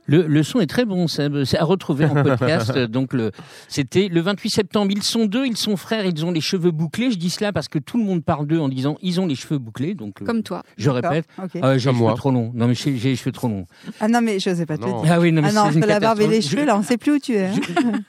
[0.05, 2.77] Le, le son est très bon, c'est à retrouver en podcast.
[2.89, 3.31] Donc le,
[3.67, 4.91] c'était le 28 septembre.
[4.91, 7.11] Ils sont deux, ils sont frères, ils ont les cheveux bouclés.
[7.11, 9.35] Je dis cela parce que tout le monde parle d'eux en disant ils ont les
[9.35, 9.93] cheveux bouclés.
[9.95, 10.63] Donc euh, Comme toi.
[10.77, 12.51] je répète, euh, j'ai les cheveux trop longs.
[12.53, 13.65] Non mais j'ai les cheveux trop longs.
[13.99, 15.01] Ah non, mais je n'osais pas te Non.
[15.03, 15.11] dire.
[15.13, 16.75] Ah oui, non mais Ah non, c'est une entre la barbe et les cheveux, là,
[16.75, 17.45] on ne sait plus où tu es.
[17.45, 17.53] hein.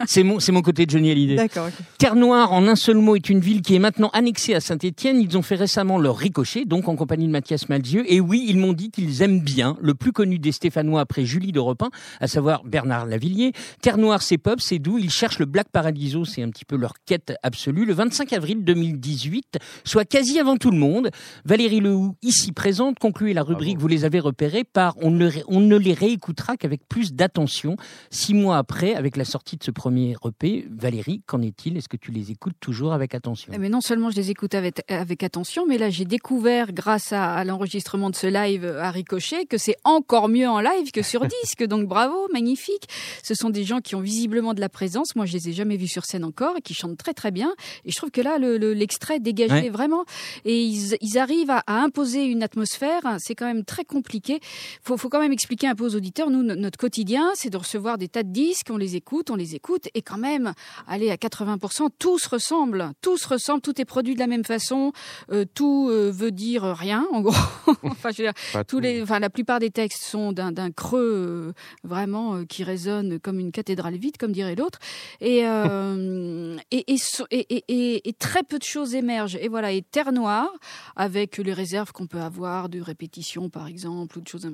[0.07, 1.37] C'est mon, c'est mon côté Johnny Hallyday.
[1.37, 1.85] D'accord, ok.
[1.98, 5.20] Terre-Noire, en un seul mot, est une ville qui est maintenant annexée à Saint-Étienne.
[5.20, 8.04] Ils ont fait récemment leur ricochet, donc en compagnie de Mathias Malzieu.
[8.12, 11.52] Et oui, ils m'ont dit qu'ils aiment bien le plus connu des Stéphanois après Julie
[11.52, 11.84] de Repin,
[12.20, 13.53] à savoir Bernard Lavillier.
[13.81, 14.99] Terre-Noire, c'est pop, c'est doux.
[14.99, 17.85] Ils cherchent le Black Paradiso, c'est un petit peu leur quête absolue.
[17.85, 21.11] Le 25 avril 2018, soit quasi avant tout le monde,
[21.44, 25.61] Valérie Lehoux, ici présente, concluait la rubrique, vous les avez repérés, par on ne, on
[25.61, 27.77] ne les réécoutera qu'avec plus d'attention.
[28.11, 31.77] Six mois après, avec la sortie de ce premier EP, Valérie, qu'en est-il?
[31.77, 33.53] Est-ce que tu les écoutes toujours avec attention?
[33.55, 37.12] Eh, Mais non seulement je les écoute avec, avec attention, mais là j'ai découvert grâce
[37.12, 41.03] à, à l'enregistrement de ce live à Ricochet que c'est encore mieux en live que
[41.03, 41.64] sur disque.
[41.78, 42.84] Donc bravo, magnifique.
[43.22, 45.16] Ce sont des gens qui ont visiblement de la présence.
[45.16, 47.52] Moi je les ai jamais vus sur scène encore et qui chantent très très bien.
[47.84, 49.70] Et je trouve que là le- le- l'extrait dégageait Ouais.
[49.70, 50.04] vraiment
[50.44, 53.00] et ils, ils arrivent à, à imposer une atmosphère.
[53.18, 54.40] C'est quand même très compliqué.
[54.82, 56.30] Faut, faut quand même expliquer un peu aux auditeurs.
[56.30, 59.37] Nous no- notre quotidien c'est de recevoir des tas de disques, on les écoute, on
[59.37, 60.52] les écoute et quand même
[60.87, 64.44] allez à 80%, tout se ressemble, tout se ressemble, tout est produit de la même
[64.44, 64.92] façon,
[65.32, 67.34] euh, tout euh, veut dire rien, en gros.
[67.84, 71.00] enfin, je veux dire, tous les, enfin, la plupart des textes sont d'un d'un creux
[71.14, 71.52] euh,
[71.83, 74.79] vraiment euh, qui résonne comme une cathédrale vide, comme dirait l'autre,
[75.22, 79.37] euh, et, et, très peu de choses émergent.
[79.40, 80.50] Et voilà, et Terre Noire,
[80.96, 84.50] avec les réserves qu'on peut avoir de répétition, par exemple, ou de choses.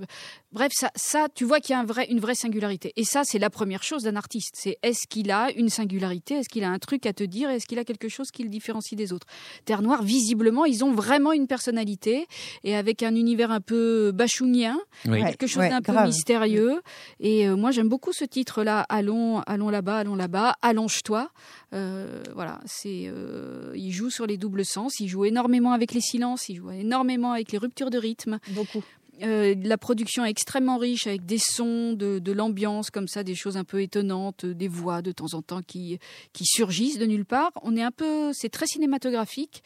[0.52, 2.92] Bref, ça, ça tu vois qu'il y a un vrai, une vraie singularité.
[2.96, 4.54] Et ça, c'est la première chose d'un artiste.
[4.56, 7.66] C'est est-ce qu'il a une singularité, est-ce qu'il a un truc à te dire, est-ce
[7.66, 9.26] qu'il a quelque chose qui le différencie des autres?
[9.64, 12.26] Terre Noire, visiblement, ils ont vraiment une personnalité
[12.64, 15.20] et avec un univers un peu bachungien, Oui.
[15.22, 16.06] Quelque chose d'un peu grave.
[16.08, 16.80] mystérieux.
[17.20, 18.84] Et euh, moi, j'aime beaucoup ce titre-là.
[18.88, 21.30] Allons, allons là-bas, allons là-bas, allonge-toi.
[21.72, 24.98] Euh, voilà, c'est, euh, il joue sur les doubles sens.
[24.98, 26.48] Il joue énormément avec les silences.
[26.48, 28.38] Il joue énormément avec les ruptures de rythme.
[28.48, 28.82] Beaucoup.
[29.22, 33.34] Euh, la production est extrêmement riche avec des sons, de, de l'ambiance comme ça, des
[33.34, 35.98] choses un peu étonnantes, des voix de temps en temps qui,
[36.32, 37.52] qui surgissent de nulle part.
[37.62, 39.62] On est un peu, c'est très cinématographique.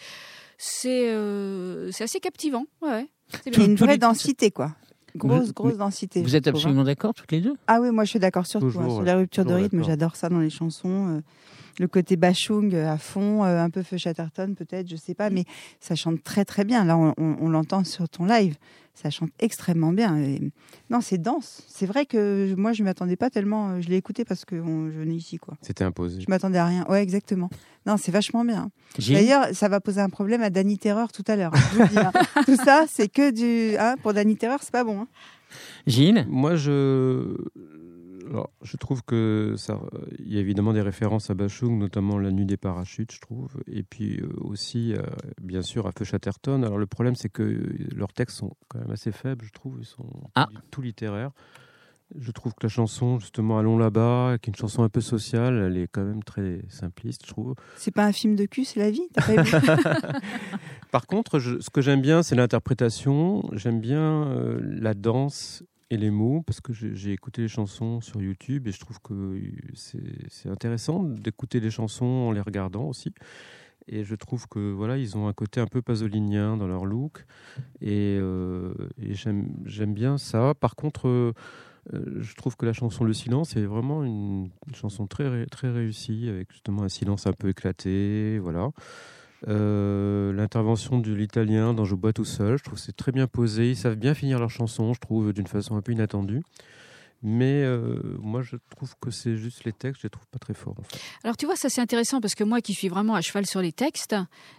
[0.58, 2.66] C'est, euh, c'est assez captivant.
[2.80, 3.08] Ouais,
[3.46, 4.74] Il y a une vraie densité, quoi.
[5.16, 6.22] Grosse, grosse densité.
[6.22, 6.50] Vous êtes hein.
[6.50, 7.54] absolument d'accord toutes les deux?
[7.68, 8.66] Ah oui, moi je suis d'accord sur tout.
[8.66, 11.18] Hein, sur la rupture de rythme, j'adore ça dans les chansons.
[11.18, 11.20] euh,
[11.78, 15.28] le côté bashung euh, à fond, euh, un peu Feu Chatterton peut-être, je sais pas,
[15.30, 15.44] mais
[15.80, 16.84] ça chante très très bien.
[16.84, 18.56] Là, on, on- on l'entend sur ton live,
[18.94, 20.16] ça chante extrêmement bien.
[20.18, 20.40] Et-
[20.90, 21.64] non, c'est dense.
[21.68, 23.70] C'est vrai que moi je m'attendais pas tellement.
[23.70, 25.54] euh, Je l'ai écouté parce que on- je venais ici, quoi.
[25.62, 26.20] C'était imposé.
[26.20, 26.84] Je m'attendais à rien.
[26.88, 27.50] Ouais, exactement.
[27.87, 28.70] Non, c'est vachement bien.
[29.14, 31.52] D'ailleurs, ça va poser un problème à Danny Terreur tout à l'heure.
[31.54, 32.12] hein, hein.
[32.46, 33.76] Tout ça, c'est que du.
[33.78, 35.00] hein, pour Danny Terreur, c'est pas bon.
[35.02, 35.08] hein.
[35.87, 36.24] Gilles?
[36.28, 37.37] Moi, je.
[38.30, 39.80] Alors, je trouve que ça,
[40.18, 43.56] il y a évidemment des références à Bachung, notamment la nuit des parachutes, je trouve,
[43.66, 45.02] et puis euh, aussi, euh,
[45.42, 46.62] bien sûr, à Feu Chatterton.
[46.62, 47.42] Alors le problème, c'est que
[47.94, 50.48] leurs textes sont quand même assez faibles, je trouve, ils sont Ah.
[50.70, 51.32] tout littéraires.
[52.16, 55.56] Je trouve que la chanson, justement, Allons là-bas, qui est une chanson un peu sociale,
[55.56, 57.54] elle est quand même très simpliste, je trouve.
[57.76, 59.08] C'est pas un film de cul, c'est la vie.
[60.92, 63.48] Par contre, je- ce que j'aime bien, c'est l'interprétation.
[63.52, 65.64] J'aime bien euh, la danse
[65.96, 69.40] les mots, parce que j'ai écouté les chansons sur YouTube et je trouve que
[69.74, 73.12] c'est c'est intéressant d'écouter les chansons en les regardant aussi.
[73.87, 77.26] Et je trouve que voilà, ils ont un côté un peu pasolinien dans leur look,
[77.80, 80.54] et, euh, j'aime bien ça.
[80.54, 81.33] Par contre, euh,
[81.92, 86.28] euh, je trouve que la chanson Le Silence est vraiment une, chanson très très réussie,
[86.30, 88.70] avec justement un silence un peu éclaté, voilà.
[89.48, 93.70] Euh, L'intervention de l'italien dans Je bois tout seul, je trouve c'est très bien posé.
[93.70, 96.42] Ils savent bien finir leur chanson, je trouve, d'une façon un peu inattendue.
[97.26, 100.52] Mais euh, moi, je trouve que c'est juste les textes, je les trouve pas très
[100.52, 100.74] forts.
[100.78, 100.98] En fait.
[101.22, 103.62] Alors tu vois, ça c'est intéressant parce que moi qui suis vraiment à cheval sur
[103.62, 104.14] les textes,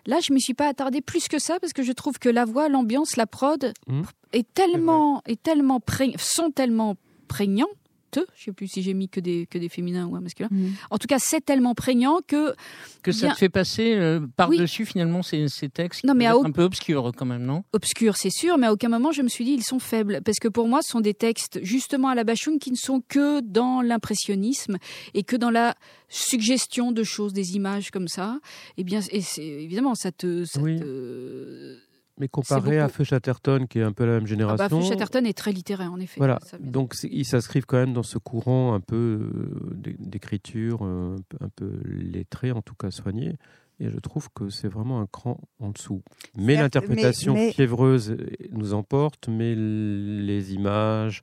[0.08, 2.44] là je me suis pas attardée plus que ça parce que je trouve que la
[2.46, 4.04] voix, l'ambiance, la prod Mhm.
[4.34, 6.96] est tellement, est tellement pré- sont tellement
[8.16, 8.30] prégnantes.
[8.36, 10.50] Je sais plus si j'ai mis que des que des féminins ou un masculin.
[10.90, 12.54] En tout cas, c'est tellement prégnant que
[13.04, 13.34] Que ça Bien.
[13.34, 16.52] te fait passer euh, par-dessus finalement ces, ces textes qui Non, mais à au- un
[16.52, 17.64] peu obscurs quand même, non?
[17.74, 20.22] Obscur, c'est sûr, mais à aucun moment je me suis dit ils sont faibles.
[20.26, 23.02] Parce que pour moi, ce sont des textes justement à la Bachung qui ne sont
[23.08, 24.78] que dans l'impressionnisme
[25.14, 25.76] et que dans la
[26.10, 28.40] suggestion de choses, des images comme ça.
[28.78, 30.80] Et bien, et c'est évidemment, ça te, ça Oui.
[30.80, 31.78] te-
[32.18, 32.88] Mais comparé à.
[32.88, 34.82] Feu Chatterton, qui est un peu la même Ah bah, génération.
[34.82, 36.18] Feu Chatterton est très littéraire, en effet.
[36.18, 40.80] Voilà, Ça- donc ils s'inscrivent quand même dans ce courant un peu euh, d'é- d'écriture,
[40.86, 43.34] euh, un peu- lettré, en tout cas soigné.
[43.82, 46.02] Et je trouve que c'est vraiment un cran en dessous.
[46.38, 51.22] Mais l'interprétation mais- fiévreuse euh, nous emporte, mais les images,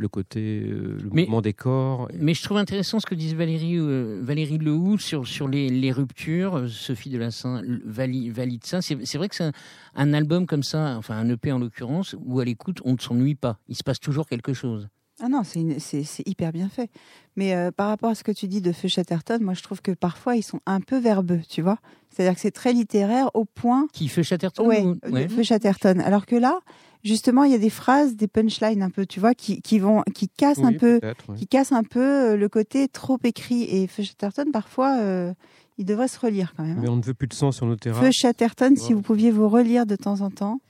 [0.00, 2.08] le côté, euh, le Mais- mouvement des corps.
[2.18, 5.90] Mais je trouve intéressant ce que disait Valérie, euh, Valérie Lehoux sur, sur les, les
[5.92, 6.56] ruptures.
[6.56, 8.80] Euh, Sophie Delassin valide, valide ça.
[8.80, 9.52] C'est c'est vrai que c'est un,
[9.96, 13.34] un album comme ça, enfin un EP en l'occurrence, où à l'écoute, on ne s'ennuie
[13.34, 13.58] pas.
[13.68, 14.88] Il se passe toujours quelque chose.
[15.20, 16.90] Ah non, c'est hyper bien fait.
[17.34, 19.82] Mais euh, par rapport à ce que tu dis de Feu Chatterton, moi je trouve
[19.82, 21.78] que parfois ils sont un peu verbeux, tu vois.
[22.10, 23.88] C'est-à-dire que c'est très littéraire au point.
[23.92, 25.28] Qui fait Chatterton Ouais, ou- de ouais.
[25.28, 25.98] Feu Chatterton.
[26.04, 26.60] Alors que là,
[27.08, 30.02] justement, il y a des phrases, des punchlines un peu, tu vois, qui, qui vont,
[30.14, 31.36] qui cassent un peu, oui.
[31.36, 33.62] qui cassent un peu euh, le côté trop écrit.
[33.64, 35.32] Et Feu Chatterton, parfois, euh,
[35.78, 36.80] il devrait se relire quand même.
[36.80, 38.00] Mais on ne veut plus de sang sur nos terrains.
[38.02, 40.60] Feu Chatterton, si vous pouviez vous relire de temps en temps.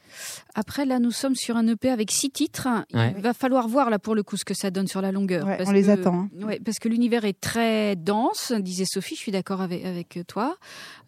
[0.54, 2.66] Après, là, nous sommes sur un EP avec six titres.
[2.94, 3.12] Ouais.
[3.16, 5.46] Il va falloir voir, là, pour le coup, ce que ça donne sur la longueur.
[5.46, 6.46] Ouais, parce on les que- attend, hein.
[6.46, 10.56] Ouais, parce que l'univers est très dense, disait Sophie, je suis d'accord avec, avec toi.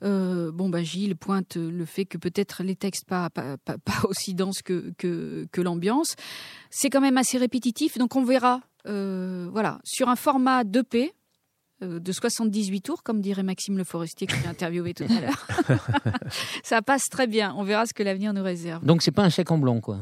[0.03, 4.01] Euh, bon, bah, Gilles pointe le fait que peut-être les textes pas, pas, pas, pas
[4.09, 6.15] aussi denses que, que, que l'ambiance.
[6.71, 11.13] C'est quand même assez répétitif, donc on verra, euh, voilà, sur un format d'EP,
[11.81, 15.47] de 78 tours, comme dirait Maxime Le Forestier que j'ai interviewé tout à l'heure.
[16.63, 17.55] ça passe très bien.
[17.57, 18.85] On verra ce que l'avenir nous réserve.
[18.85, 19.99] Donc c'est pas un chèque en blanc, quoi.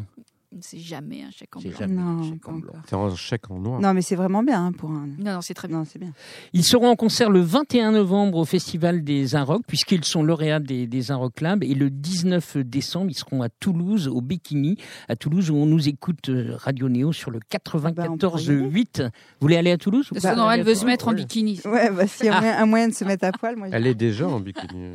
[0.61, 1.79] C'est jamais un chèque en C'est blanc.
[1.79, 2.73] jamais Non, un chèque en blanc.
[2.89, 3.81] C'est un chèque en noir.
[3.81, 5.07] Non, mais c'est vraiment bien hein, pour un.
[5.19, 5.79] Non, non, c'est très bien.
[5.79, 6.13] Non, c'est bien.
[6.55, 10.87] Ils seront en concert le 21 novembre au Festival des Inrocks, puisqu'ils sont lauréats des,
[10.87, 11.63] des Inrock Lab.
[11.65, 14.77] Et le 19 décembre, ils seront à Toulouse, au Bikini,
[15.09, 17.59] à Toulouse, où on nous écoute euh, Radio Néo sur le Ah
[17.93, 19.03] bah, 94.8.
[19.05, 19.11] Vous
[19.43, 21.61] voulez aller à Toulouse que non, elle veut se Toulouse mettre en bikini.
[21.67, 23.69] Ouais, bah, s'il y a un moyen de se mettre à poil, moi.
[23.69, 24.95] je- Elle est déjà en bikini.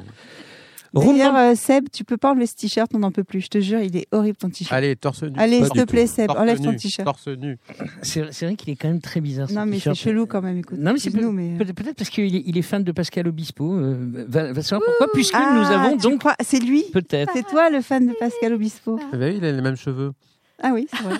[0.93, 3.41] D'ailleurs, euh, Seb, tu peux pas enlever ce t-shirt, on n'en peut plus.
[3.41, 4.71] Je te jure, il est horrible ton t-shirt.
[4.73, 5.34] Allez, torse nu.
[5.38, 6.06] Allez, s'il te plaît.
[6.08, 7.06] Seb, Torse enlève ton t-shirt.
[7.06, 7.58] Torse nu.
[8.03, 9.49] C'est c'est vrai qu'il est quand même très bizarre.
[9.49, 9.97] ce Non, mais c'est t-shirt.
[9.97, 10.77] chelou quand même, écoute.
[10.77, 11.58] Non, mais c'est Excuse-nous, mais...
[11.58, 13.73] Peut- Peut-être parce qu'il est, il est fan de Pascal Obispo.
[13.73, 13.95] euh,
[14.27, 16.19] va, va savoir pourquoi, puisque Ah, nous avons tu donc.
[16.19, 17.32] crois- C'est lui Peut-être.
[17.34, 20.13] C'est toi le fan de Pascal Obispo Vous avez vu, il a les mêmes cheveux.
[20.62, 21.17] Ah oui, c'est vrai.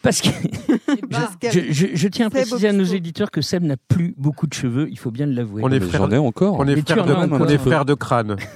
[1.11, 4.15] Parce que je, je- je tiens à préciser à nos éditeurs que Seb n'a plus
[4.17, 5.63] beaucoup de cheveux, il faut bien l'avouer.
[5.65, 6.03] On est frères.
[6.23, 6.57] Encore.
[6.59, 8.37] On est frères de, on est frères de crâne.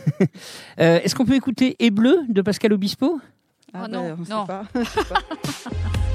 [0.80, 3.20] Euh, Est-ce qu'on peut écouter Et bleu de Pascal Obispo?
[3.74, 4.46] Ah, Oh non, bah, on sait non.
[4.46, 4.62] pas.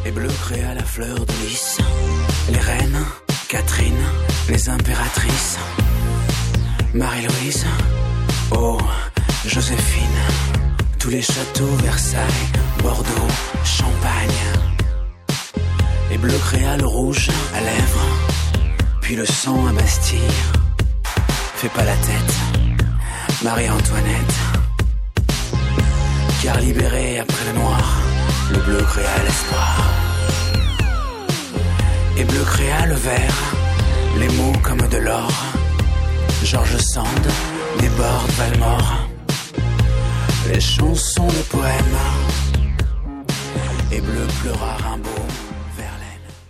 [0.05, 1.77] Les bleus créés à la fleur de lys,
[2.51, 2.97] les reines,
[3.49, 3.93] Catherine,
[4.49, 5.57] les impératrices,
[6.93, 7.65] Marie-Louise,
[8.57, 8.77] oh,
[9.45, 10.19] Joséphine,
[10.99, 12.21] tous les châteaux, Versailles,
[12.81, 13.27] Bordeaux,
[13.63, 14.64] Champagne.
[16.09, 18.07] Les bleus créés le rouge à lèvres,
[19.01, 20.19] puis le sang à Bastille.
[21.55, 22.35] Fais pas la tête,
[23.43, 24.35] Marie-Antoinette.
[26.43, 28.01] Car libéré après le noir,
[28.51, 29.77] le bleu créa l'espoir.
[32.17, 33.37] Et bleu créa le vert,
[34.19, 35.31] les mots comme de l'or.
[36.43, 37.25] Georges Sand
[37.79, 39.07] déborde Valmore.
[40.47, 41.99] Les chansons, les poèmes.
[43.91, 45.44] Et bleu pleura Rimbaud.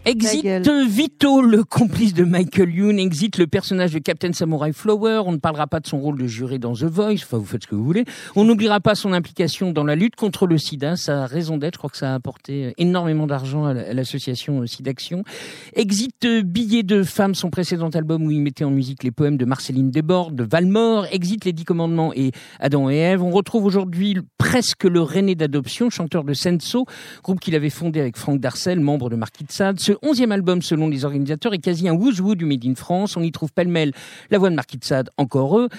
[0.05, 0.45] Exit.
[0.87, 2.99] Vito, le complice de Michael Youn.
[2.99, 5.23] Exit le personnage de Captain Samurai Flower.
[5.25, 7.13] On ne parlera pas de son rôle de juré dans The Voice.
[7.23, 8.05] Enfin, vous faites ce que vous voulez.
[8.35, 10.95] On n'oubliera pas son implication dans la lutte contre le sida.
[10.95, 14.61] Sa raison d'être, je crois que ça a apporté énormément d'argent à la- à l'association
[14.61, 15.23] euh, SIDAction.
[15.73, 19.37] Exit euh, Billet de femme, son précédent album où il mettait en musique les poèmes
[19.37, 21.07] de Marceline Desbordes, de Valmore.
[21.11, 23.23] Exit Les Dix Commandements et Adam et Ève.
[23.23, 26.85] On retrouve aujourd'hui presque le René d'adoption, chanteur de Senso,
[27.23, 29.79] groupe qu'il avait fondé avec Franck Darcel, membre de Marquis de Sade.
[29.79, 33.17] Ce onzième album, selon les organisateurs, est quasi un woo du Made in France.
[33.17, 33.91] On y trouve pêle-mêle
[34.29, 35.69] la voix de Marquis de Sade, encore eux,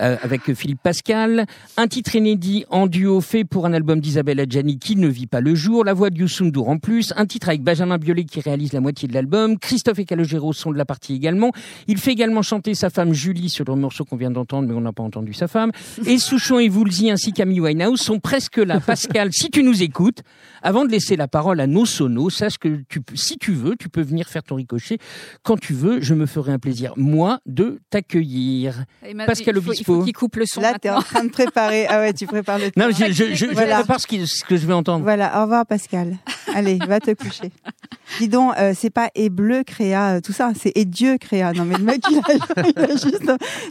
[0.00, 1.46] euh, avec Philippe Pascal.
[1.76, 5.40] Un titre inédit en duo fait pour un album d'Isabelle Adjani qui ne vit pas
[5.40, 5.84] le jour.
[5.84, 7.12] La voix de Youssou N'Dour en plus.
[7.16, 9.58] Un titre avec Benjamin Biolay qui réalise la moitié de l'album.
[9.58, 11.52] Christophe et Calogero sont de la partie également.
[11.86, 14.80] Il fait également chanter sa femme Julie sur le morceau qu'on vient d'entendre, mais on
[14.80, 15.72] n'a pas entendu sa femme.
[16.06, 18.80] Et Souchon et Woolsey ainsi qu'Amy Winehouse sont presque là.
[18.80, 20.22] Pascal, si tu nous écoutes,
[20.62, 22.82] avant de laisser la parole à nos sonos, sache que
[23.14, 24.98] si tu veux, tu peux venir faire ton ricochet
[25.42, 26.00] quand tu veux.
[26.00, 28.84] Je me ferai un plaisir, moi, de t'accueillir.
[29.26, 29.94] Pascal faut- Il Obispo.
[29.98, 31.08] faut qu'il coupe le son Là, t'es en maintenant.
[31.10, 31.86] train de préparer.
[31.88, 35.02] Ah ouais, tu prépares le Non, je, prépare ce, qui- ce que je vais entendre.
[35.04, 36.16] Voilà, au revoir Pascal.
[36.54, 37.50] Allez, va te coucher.
[38.18, 41.52] Dis donc, euh, c'est pas et bleu créa euh, tout ça, c'est et Dieu créa.
[41.52, 43.30] Non mais le mec il a, il a juste,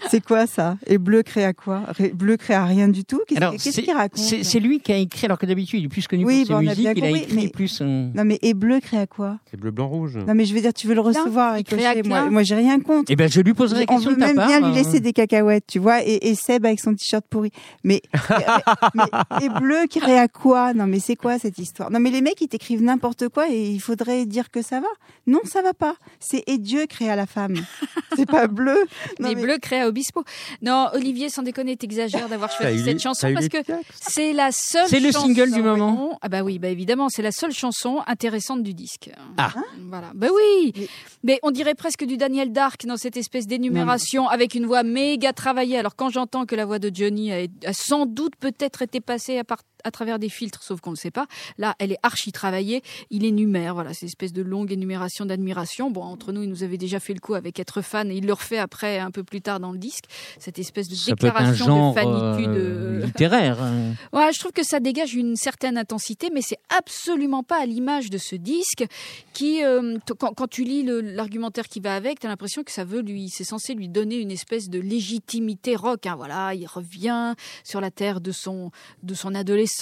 [0.10, 0.78] c'est quoi ça?
[0.86, 1.84] Et bleu créa quoi?
[1.88, 3.22] Ré- Bleu créa rien du tout?
[3.28, 4.20] Qu'est-ce Alors, qu'est-ce c'est- qu'il raconte?
[4.20, 6.54] C'est lui qui a écrit, alors que d'habitude il est plus connu Oui, pour ses
[6.54, 7.80] bon, musiques, il a écrit mais- plus.
[7.82, 9.40] euh, Non mais et bleu créa quoi?
[9.50, 10.18] C'est bleu, blanc, rouge.
[10.18, 11.64] Non mais je veux dire, tu veux le recevoir et.
[12.06, 13.06] Moi, moi j'ai rien contre.
[13.10, 14.48] Eh ben, je lui poserai la On question veut de ta même part.
[14.48, 17.52] bien lui euh, laisser des cacahuètes, tu vois, et, et Seb avec son t-shirt pourri.
[17.84, 18.02] Mais,
[18.96, 19.04] mais
[19.42, 20.74] et bleu qui créa quoi?
[20.74, 21.92] Non mais c'est quoi cette histoire?
[21.92, 24.88] Non mais les mecs ils t'écrivent n'importe quoi et il faudrait dire que ça va.
[25.28, 25.96] Non ça va pas.
[26.20, 27.56] C'est et Dieu créa la femme.
[28.16, 28.78] C'est pas bleu.
[29.20, 30.24] Non, mais, bleu créa Obispo.
[30.62, 33.58] Non, Olivier, sans déconner, t'exagères d'avoir choisi cette chanson parce que
[34.00, 34.88] c'est la seule.
[34.88, 36.18] C'est le single du moment.
[36.22, 39.10] Ah bah oui, bah évidemment, c'est la seule chanson intéressante du disque.
[39.38, 39.52] Ah.
[39.90, 40.12] Voilà.
[40.16, 40.74] Bah oui.
[40.76, 40.88] Mais-
[41.24, 45.34] Mais on dirait presque du Daniel Dark dans cette espèce d'énumération avec une voix méga
[45.34, 45.78] travaillée.
[45.78, 49.38] Alors quand j'entends que la voix de Johnny a, a sans doute peut-être été passée
[49.38, 51.28] à, part- à travers des filtres, sauf qu'on ne le sait pas.
[51.58, 52.82] Là, elle est archi travaillée.
[53.12, 55.92] Il énumère, voilà, cette espèce de longue énumération d'admiration.
[55.92, 58.26] Bon, entre nous, il nous avait déjà fait le coup avec être fan et il
[58.26, 60.06] le refait après, un peu plus tard dans le disque.
[60.40, 62.50] Cette espèce de Ça déclaration genre de fanitude.
[62.58, 63.62] euh, euh, littéraire.
[63.62, 63.94] hein.
[64.14, 68.10] Ouais, je trouve que ça dégage une certaine intensité, mais c'est absolument pas à l'image
[68.10, 68.86] de ce disque
[69.34, 72.84] qui, euh, quand, quand tu lis l'argumentaire qui va avec, tu as l'impression que ça
[72.86, 76.06] veut lui, c'est censé lui donner une espèce de légitimité rock.
[76.08, 76.16] hein.
[76.16, 78.72] voilà, il revient sur la terre de son,
[79.04, 79.75] de son adolescence,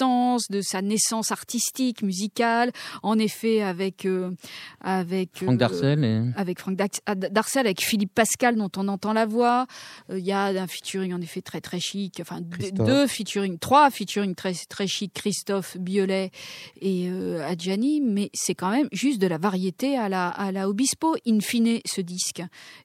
[0.50, 2.70] de sa naissance artistique, musicale.
[3.02, 4.30] En effet, avec, euh,
[4.80, 6.04] avec Franck euh, Darcel.
[6.04, 9.66] et- avec Franck ah, Darcel, avec Philippe Pascal, dont on entend la voix.
[10.10, 13.90] Euh, Il y a un featuring en effet très très chic, enfin deux- featuring, trois
[13.90, 16.30] featuring très très chic, Christophe, Biolay
[16.80, 17.08] et
[17.42, 21.40] Adjani, mais c'est quand même juste de la variété à la à la Obispo in
[21.40, 22.42] fine ce disque.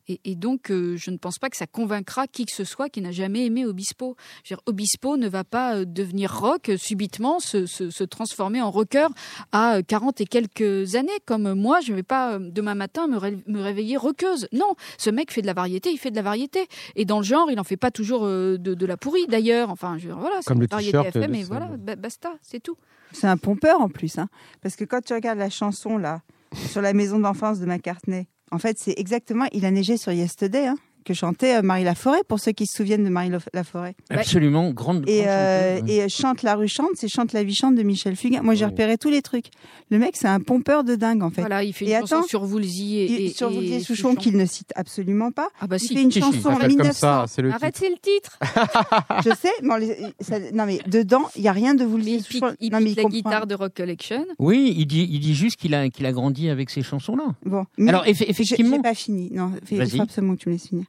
[0.08, 3.02] Et, et donc je ne pense pas que ça convaincra qui que ce soit qui
[3.02, 4.16] n'a jamais aimé Obispo.
[4.44, 8.70] Je veux dire, Obispo ne va pas devenir rock subitement, se, se, se transformer en
[8.72, 9.08] rocker
[9.54, 13.08] à euh, 40 et quelques années, comme moi, je ne vais pas euh, demain matin
[13.08, 14.50] me, ré- me réveiller rockeuse.
[14.52, 16.68] Non, ce mec fait de la variété, il fait de la variété.
[16.98, 19.70] Et dans le genre, il n'en fait pas toujours euh, de, de la pourrie, d'ailleurs.
[19.70, 21.48] Enfin, je, voilà, c'est Comme une le variété t-shirt FM, et Seb.
[21.48, 22.76] voilà, ba- basta, c'est tout.
[23.14, 24.28] C'est un pompeur en plus, hein.
[24.62, 26.22] Parce que quand tu regardes la chanson là
[26.54, 30.68] sur la maison d'enfance de McCartney, en fait c'est exactement Il a neigé sur Yesterday,
[30.68, 33.96] hein, que chantait euh, Marie Laforêt pour ceux qui se souviennent de Marie Laf- Laforêt.
[34.10, 35.08] Absolument, grande.
[35.08, 37.84] Et, grande euh, et euh, Chante la rue chante, c'est Chante la vie chante de
[37.84, 38.42] Michel Fugain.
[38.42, 39.46] Moi j'ai repéré tous les trucs.
[39.90, 41.42] Le mec c'est un pompeur de dingue en fait.
[41.42, 44.16] Voilà, il fait Et une chanson attends, sur Woolsey et, et, sur et Vauquier Souchon
[44.16, 45.50] qu'il ne cite absolument pas.
[45.60, 45.96] Ah bah Il si.
[45.96, 46.94] fait une Si, chanson en s'appelle comme 1900.
[46.94, 47.86] ça, c'est le Arrête, titre.
[47.86, 48.40] c'est le titre.
[49.26, 52.12] Je sais, mais, on les- ça- non mais dedans il y a rien de Woolsey
[52.12, 52.56] il pique, Souchon.
[52.60, 53.18] il non mais pique il la comprend.
[53.18, 54.26] guitare de Rock Collection.
[54.38, 57.36] Oui, il dit, il dit juste qu'il a, qu'il a grandi avec ces chansons-là.
[57.46, 57.66] Bon.
[57.78, 58.76] mais- Alors, eff- effectivement.
[58.78, 59.30] J'ai pas fini.
[59.32, 59.98] Non, fais- il Vas-y.
[59.98, 60.86] faut absolument que tu me laisses finir.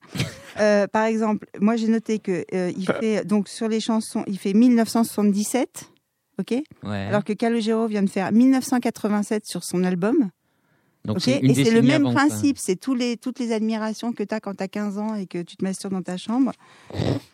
[0.58, 4.38] Euh, par exemple, moi j'ai noté que euh, il fait donc sur les chansons, il
[4.38, 5.90] fait 1977,
[6.38, 6.50] ok,
[6.82, 6.96] Ouais.
[6.96, 10.28] alors que Calogero vient de faire 1987 sur son album,
[11.06, 14.34] Donc une et c'est le même principe, c'est tous les toutes les admirations que tu
[14.34, 16.52] as quand tu as 15 ans et que tu te masturbes dans ta chambre.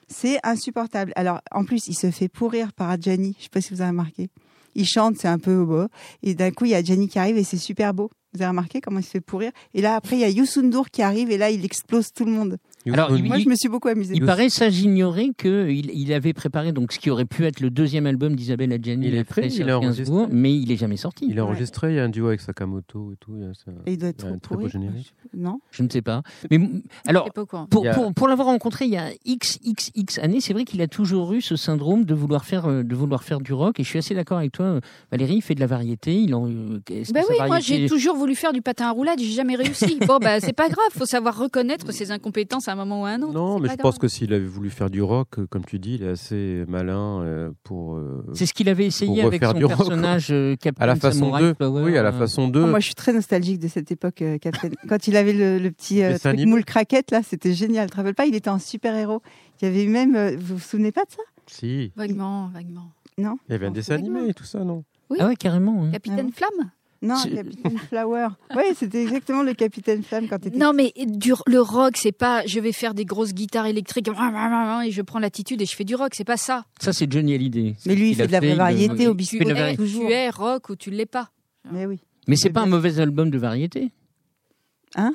[0.09, 1.12] C'est insupportable.
[1.17, 3.91] Alors en plus, il se fait pourrir par Adjani, je sais pas si vous avez
[3.91, 4.29] remarqué.
[4.77, 5.87] Il chante, c'est un peu beau.
[6.23, 8.11] Et d'un coup, il y a Gianni qui arrive et c'est super beau.
[8.37, 10.61] Vous avez remarqué comment il se fait pourrir Et là, après, il y a Youssou
[10.61, 12.59] N'Dour qui arrive et là, il explose tout le monde.
[12.92, 14.14] Alors, il- Moi, je me suis beaucoup amusée.
[14.14, 17.70] Il paraît, ça j'ignorais, qu'il il avait préparé donc ce qui aurait pu être le
[17.70, 20.27] deuxième album d'Isabelle Adjani Il est à prêt, il enregistré.
[20.31, 21.27] Mais il est jamais sorti.
[21.29, 23.33] Il a enregistré, il y a un duo avec Sakamoto et tout.
[23.37, 24.61] il y a ça- Et il doit être il y a trop un très beau
[24.62, 24.72] pourri.
[24.72, 25.14] générique.
[25.35, 26.22] Non Je ne sais pas.
[26.51, 26.59] Mais
[27.07, 30.40] alors, pas pour, Il pour, pour l'avoir rencontré il y a x x x années,
[30.40, 33.40] c'est vrai qu'il a toujours eu ce syndrome de vouloir faire euh, de vouloir faire
[33.40, 33.81] du rock.
[33.81, 35.37] Et je suis assez d'accord avec toi, Valérie.
[35.37, 36.14] Il fait de la variété.
[36.20, 36.46] Il en.
[36.46, 39.99] sa oui, moi j'ai toujours voulu faire du patin à roulade, j'ai jamais réussi.
[40.07, 43.11] Bon, bah c'est pas grave, faut savoir reconnaître ses incompétences à un moment ou à
[43.11, 43.33] un autre.
[43.33, 45.95] Non, mais je pense que s'il avait voulu faire du rock, euh, comme tu dis,
[45.97, 47.97] il est assez malin euh, pour.
[47.97, 51.43] euh, C'est ce qu'il avait essayé avec son du personnage Captain à la façon Samurai
[51.43, 51.55] 2.
[51.55, 52.62] Flower, Oui, à la façon 2.
[52.62, 54.69] Oh, Moi, je suis très nostalgique de cette époque, Captain.
[54.89, 57.87] Quand il avait le, le petit euh, truc moule craquette, là, c'était génial.
[57.87, 59.23] Tu te rappelles pas Il était un super-héros.
[59.61, 60.37] Il y avait même.
[60.37, 61.23] vous vous souvenez pas de ça?
[61.47, 62.91] Si, Vaguement, vaguement.
[63.19, 63.37] Non?
[63.49, 64.85] Il y avait un dessin animé et tout ça, non?
[65.19, 65.85] Ah ouais, carrément.
[65.85, 65.91] hein.
[65.93, 66.71] Capitaine Flamme?
[67.07, 68.29] Non, C'est- Capitaine Flower.
[68.55, 70.59] Oui, c'était exactement le Capitaine Flamme quand tu étais.
[70.59, 74.90] Non, mais du, le rock, c'est pas je vais faire des grosses guitares électriques et
[74.90, 76.64] je prends l'attitude et je fais du rock, c'est pas ça.
[76.81, 77.77] Ça, c'est Johnny Hallyday.
[77.87, 79.38] Mais lui, il fait a de la variété au il biscuit.
[79.38, 81.31] fait de la Tu tu es rock ou tu l'es pas.
[81.73, 82.01] Mais oui.
[82.29, 83.90] Mais c'est pas un mauvais album de variété.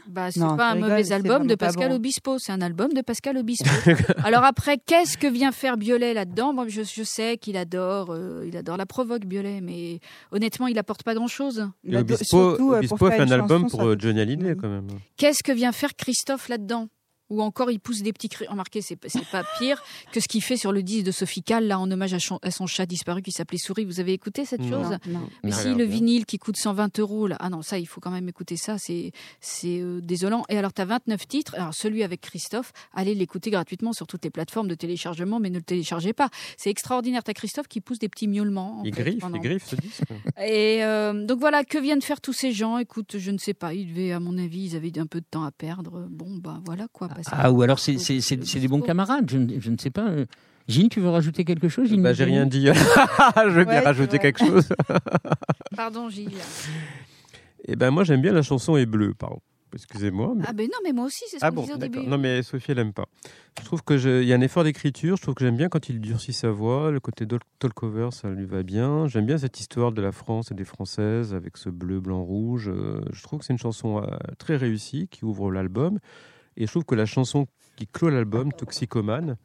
[0.08, 1.96] Bah, c'est Non, pas un mauvais album de Pascal bon.
[1.96, 3.70] Obispo, c'est un album de Pascal Obispo.
[4.24, 6.54] Alors après, qu'est-ce que vient faire Biolay là-dedans?
[6.54, 10.00] Bon, je, je sais qu'il adore, euh, il adore la provoque Biolay, mais
[10.32, 11.68] honnêtement, il apporte pas grand-chose.
[11.84, 14.52] Bah, Obispo, surtout, euh, Obispo a fait un album chanson, pour ça euh, Johnny Hallyday
[14.52, 14.58] Oui.
[14.60, 14.88] quand même.
[15.18, 16.88] Qu'est-ce que vient faire Christophe là-dedans?
[17.32, 18.46] Ou encore, il pousse des petits cris.
[18.48, 21.66] Remarquez, c'est, c'est pas pire que ce qu'il fait sur le disque de Sophie Calle,
[21.68, 23.86] là, en hommage à, son chat disparu qui s'appelait Souris.
[23.86, 24.84] Vous avez écouté cette Non.
[24.84, 24.98] chose?
[25.08, 25.30] Non, non.
[25.44, 25.86] Mais si le bien.
[25.86, 28.78] vinyle qui coûte 120 euros, là, ah non, ça, il faut quand même écouter ça,
[28.78, 30.44] c'est, c'est euh, désolant.
[30.50, 31.56] Et alors, tu as 29 titres.
[31.56, 35.56] Alors, celui avec Christophe, allez l'écouter gratuitement sur toutes les plateformes de téléchargement, mais ne
[35.58, 36.30] le téléchargez pas.
[36.58, 37.24] C'est extraordinaire.
[37.24, 38.82] Tu as Christophe qui pousse des petits miaulements.
[38.82, 40.02] en Il fait, griffe, pendant- il griffe ce disque.
[40.38, 42.78] et euh, donc voilà, que viennent faire tous ces gens?
[42.78, 45.26] Écoute, je ne sais pas, ils devaient, à mon avis, ils avaient un peu de
[45.30, 46.08] temps à perdre.
[46.10, 47.08] Bon, bah voilà quoi.
[47.08, 49.78] parce Ah, ou alors c'est c'est- c'est- c'est des bons camarades, je, ne- je ne
[49.78, 50.08] sais pas.
[50.10, 50.26] euh.
[50.68, 52.66] Gilles, tu veux rajouter quelque chose Gilles Bah, j'ai rien dit.
[53.46, 54.32] je veux Ouais, bien c'est rajouter vrai.
[54.32, 54.70] quelque chose.
[55.76, 56.30] Pardon, Gilles.
[57.66, 59.40] Et ben moi j'aime bien la chanson est bleue, pardon.
[59.74, 60.34] Excusez-moi.
[60.36, 61.96] mais- Ah ben non, mais moi aussi, c'est ce Ah qu'on bon, disait au d'accord.
[62.02, 62.10] début.
[62.10, 63.06] Non, mais Sophie, elle aime pas.
[63.60, 65.16] Je trouve que je- il y a un effort d'écriture.
[65.16, 66.92] Je trouve que j'aime bien quand il durcit sa voix.
[66.92, 67.26] Le côté
[67.60, 69.08] talk-over, ça lui va bien.
[69.08, 72.68] J'aime bien cette histoire de la France et des Françaises avec ce bleu, blanc, rouge.
[72.70, 74.08] Euh, je trouve que c'est une chanson euh,
[74.40, 76.00] très réussie qui ouvre l'album.
[76.58, 79.38] Et je trouve que la chanson qui clôt l'album, Toxicomane,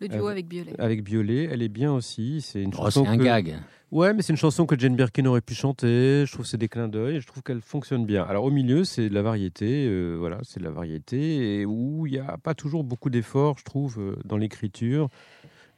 [0.00, 0.74] Le duo Euh, avec Biolay.
[0.78, 2.40] avec Biolay, elle est bien aussi.
[2.40, 3.56] C'est une Oh, chanson c'est un que- gag.
[3.90, 6.24] Ouais, mais c'est une chanson que Jane Birkin aurait pu chanter.
[6.26, 7.16] Je trouve que c'est des clins d'œil.
[7.16, 8.22] et Je trouve qu'elle fonctionne bien.
[8.22, 9.86] Alors au milieu, c'est de la variété.
[9.88, 13.58] euh, voilà, c'est de la variété et où il n'y a pas toujours beaucoup d'efforts,
[13.58, 15.08] je trouve, euh, dans l'écriture.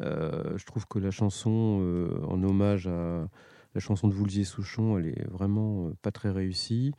[0.03, 3.27] Euh, je trouve que la chanson euh, en hommage à
[3.75, 6.93] la chanson de Voulzier-Souchon, elle est vraiment euh, pas très réussie.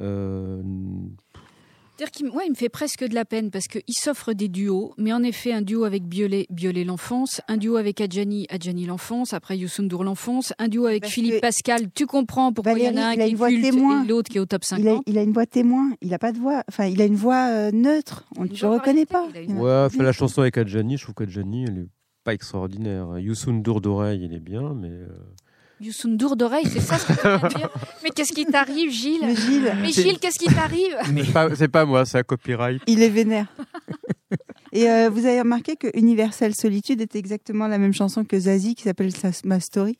[0.00, 0.62] Euh,
[1.96, 4.92] C'est-à-dire qu'il ouais, il me fait presque de la peine parce qu'il s'offre des duos,
[4.98, 9.32] mais en effet, un duo avec Biolay, Biolay l'enfonce, un duo avec Adjani, Adjani l'enfonce,
[9.32, 12.98] après Youssoundour l'enfonce, un duo avec Parce Philippe Pascal, tu comprends pourquoi il y en
[12.98, 14.04] a un il a qui une est voix culte témoin.
[14.04, 15.02] et l'autre qui est au top Il a, 50.
[15.06, 15.90] il a une voix témoin.
[16.02, 16.62] Il a pas de voix.
[16.68, 18.26] Enfin, il a une voix euh, neutre.
[18.36, 19.26] On ne le variété, pas.
[19.34, 21.88] une ouais, la chanson avec Adjani, je trouve qu'Adjani, elle est
[22.24, 23.18] pas extraordinaire.
[23.18, 25.08] Youssoun Dour d'oreille, il est bien, mais euh,
[25.80, 27.68] Youssoundour d'oreille, c'est ça ce que tu viens de dire
[28.02, 30.96] Mais qu'est-ce qui t'arrive, Gilles Le Gilles, Mais Gilles, qu'est-ce qui t'arrive
[31.56, 32.80] c'est pas, moi, c'est un copyright.
[32.86, 33.46] il est vénère.
[34.72, 38.74] Et euh, vous avez remarqué que Universal Solitude est exactement la même chanson que Zazie
[38.74, 39.96] qui s'appelle Sa- Ma Story?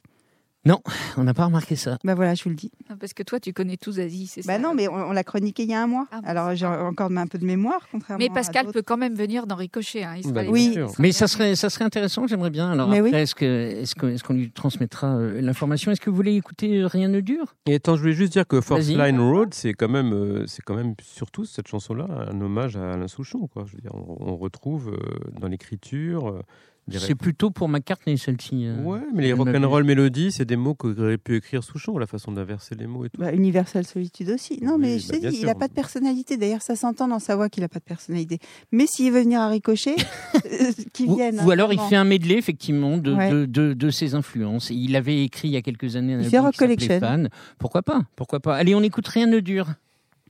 [1.16, 1.98] On n'a pas remarqué ça.
[2.04, 2.70] Bah voilà, je vous le dis.
[2.90, 5.12] Ah, Parce que toi, tu connais tout Zazie, c'est ça Bah non, mais on, on
[5.12, 6.06] l'a chroniqué il y a un mois.
[6.10, 9.14] Ah bon, Alors j'ai encore un peu de mémoire, contrairement Mais Pascal peut quand même
[9.14, 10.02] venir dans Ricochet.
[10.04, 10.16] Hein.
[10.22, 10.76] Il Bah, oui.
[10.98, 12.70] Mais ça serait, ça serait intéressant, j'aimerais bien.
[12.70, 13.46] Alors Mais après, oui.
[13.46, 13.94] est-ce
[14.24, 15.92] qu'on lui transmettra euh, l'information?
[15.92, 17.54] Est-ce que vous voulez écouter euh, Rien ne dure?
[17.66, 18.86] Et attends, je voulais juste dire que Force.
[18.88, 22.92] Line Road, c'est quand même, euh, c'est quand même surtout cette chanson-là un hommage à
[22.92, 23.46] Alain Souchon.
[23.48, 23.64] Quoi.
[23.66, 26.42] Je veux dire, on, on retrouve euh, dans l'écriture euh,
[26.88, 28.64] C'est plutôt pour McCartney, celle-ci.
[28.66, 28.80] euh.
[28.82, 32.30] Ouais, mais les m'a rock'n'roll mélodies, c'est des mots qu'aurait pu écrire Souchon, la façon
[32.30, 33.20] d'inverser les mots et tout.
[33.20, 34.60] Bah, Universal Solitude aussi.
[34.62, 36.36] Non, Oui, mais je bah, t'ai bien dit, il n'a pas de personnalité.
[36.36, 38.38] D'ailleurs, ça s'entend dans sa voix qu'il n'a pas de personnalité.
[38.70, 39.96] Mais s'il veut venir à Ricochet,
[40.36, 41.40] euh, qu'il Ou, vienne.
[41.44, 41.88] ou alors il vraiment.
[41.90, 43.30] fait un medley effectivement de, Ouais.
[43.30, 44.70] de, de- de ses influences.
[44.70, 46.86] Il avait écrit il y a quelques années un Il album qui.
[46.86, 47.28] Fan.
[47.58, 49.66] Pourquoi pas Pourquoi pas Allez, on écoute Rien ne dure.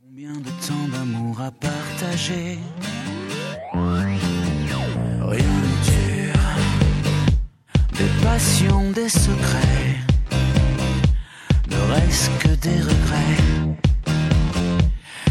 [0.09, 2.59] Combien de temps d'amour à partager?
[5.23, 5.43] Rien.
[7.99, 9.97] Des passions, des secrets.
[11.71, 13.43] Ne reste que des regrets.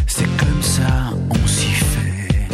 [0.08, 2.48] C'est comme ça, on s'y fait.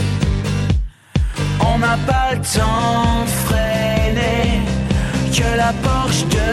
[1.62, 4.62] On n'a pas le temps de freiner.
[5.34, 6.49] Que la Porsche de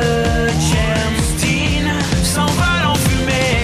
[0.71, 1.89] James Dean
[2.23, 3.59] s'envole en fumée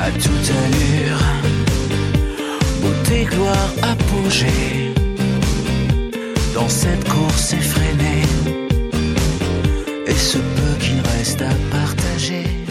[0.00, 1.22] à toute allure.
[2.80, 4.85] Beauté, gloire, apogée.
[6.56, 8.22] Dans cette course effrénée.
[10.06, 12.65] Et ce peu qu'il reste à partager.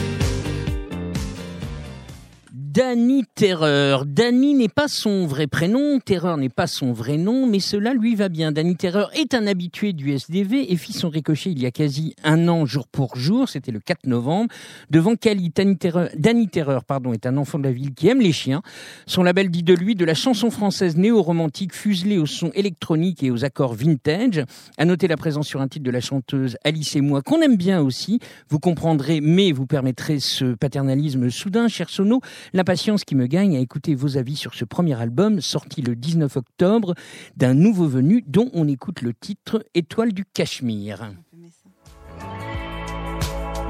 [2.76, 4.06] Danny Terreur.
[4.06, 8.16] Danny n'est pas son vrai prénom, Terreur n'est pas son vrai nom, mais cela lui
[8.16, 8.52] va bien.
[8.52, 12.18] Danny Terreur est un habitué du SDV et fit son ricochet il y a quasi
[12.26, 14.54] un an, jour pour jour, c'était le 4 novembre,
[14.90, 15.54] devant Cali.
[15.56, 16.10] Danny Terreur,
[16.52, 18.62] Terreur pardon, est un enfant de la ville qui aime les chiens.
[19.08, 23.32] Son label dit de lui de la chanson française néo-romantique fuselée au son électronique et
[23.32, 24.44] aux accords vintage.
[24.78, 27.56] À noter la présence sur un titre de la chanteuse Alice et moi, qu'on aime
[27.56, 28.20] bien aussi.
[28.50, 32.20] Vous comprendrez, mais vous permettrez ce paternalisme soudain, cher Sono,
[32.66, 36.36] l'impatience qui me gagne à écouter vos avis sur ce premier album, sorti le 19
[36.36, 36.96] octobre,
[37.38, 41.12] d'un nouveau venu dont on écoute le titre Étoile du Cachemire.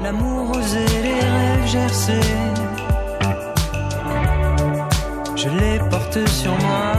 [0.02, 2.20] L'amour osé, les rêves gercés.
[5.36, 6.94] Je les porte sur moi.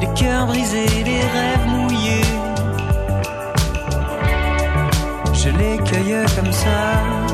[0.00, 2.28] Les cœurs brisés, les rêves mouillés.
[5.34, 7.27] Je les cueille comme ça.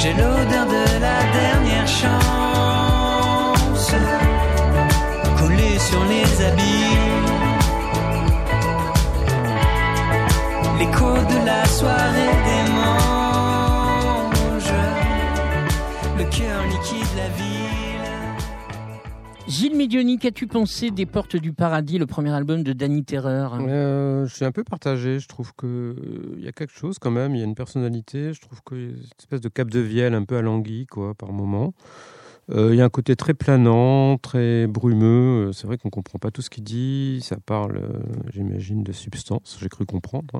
[0.00, 2.08] J'ai l'odeur de la dernière chance
[5.36, 6.96] collée sur les habits.
[10.78, 13.08] L'écho de la soirée démange
[16.16, 16.67] le cœur.
[19.48, 23.58] Gilles Médioni, qu'as-tu pensé des Portes du Paradis, le premier album de Danny Terreur?
[23.60, 25.18] Euh, je suis un peu partagé.
[25.20, 25.96] Je trouve que
[26.36, 27.34] il y a quelque chose quand même.
[27.34, 28.34] Il y a une personnalité.
[28.34, 31.14] Je trouve qu'il y a une espèce de cap de vielle un peu alanguie, quoi,
[31.14, 31.72] par moment.
[32.50, 35.48] Euh, Il y a un côté très planant, très brumeux.
[35.48, 37.20] Euh, C'est vrai qu'on comprend pas tout ce qu'il dit.
[37.22, 37.88] Ça parle, euh,
[38.32, 39.56] j'imagine, de substance.
[39.60, 40.34] J'ai cru comprendre.
[40.34, 40.38] hein.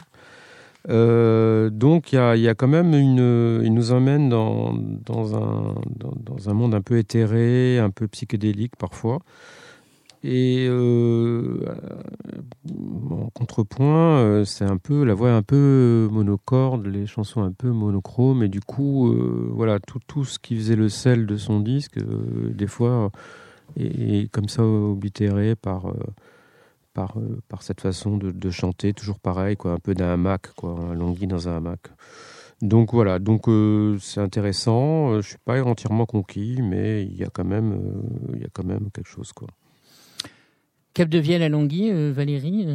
[0.89, 3.61] Euh, donc il y a, quand même une.
[3.63, 8.77] Il nous emmène dans, dans, un, dans, un monde un peu éthéré, un peu psychédélique
[8.77, 9.21] parfois.
[10.25, 11.65] Et euh,
[13.11, 17.71] en contrepoint, euh, c'est un peu la voix un peu monocorde, les chansons un peu
[17.71, 19.15] monochromes, et du coup,
[19.53, 22.01] voilà, tout, tout ce qui faisait le sel de son disque,
[22.53, 23.13] des fois,
[23.77, 25.93] est, est comme ça oblitéré par,
[26.99, 30.71] par, euh, par cette façon de, chanter, toujours pareil, quoi, un peu d'un hamac, quoi,
[30.71, 31.79] un langui dans un hamac.
[32.61, 35.13] Donc voilà, donc euh, c'est intéressant.
[35.13, 38.03] Euh, Je suis pas entièrement conquis, mais il y a quand même,
[38.35, 39.47] il y a quand même quelque chose, quoi.
[40.93, 42.67] Cap de Vielle à Languille, euh, Valérie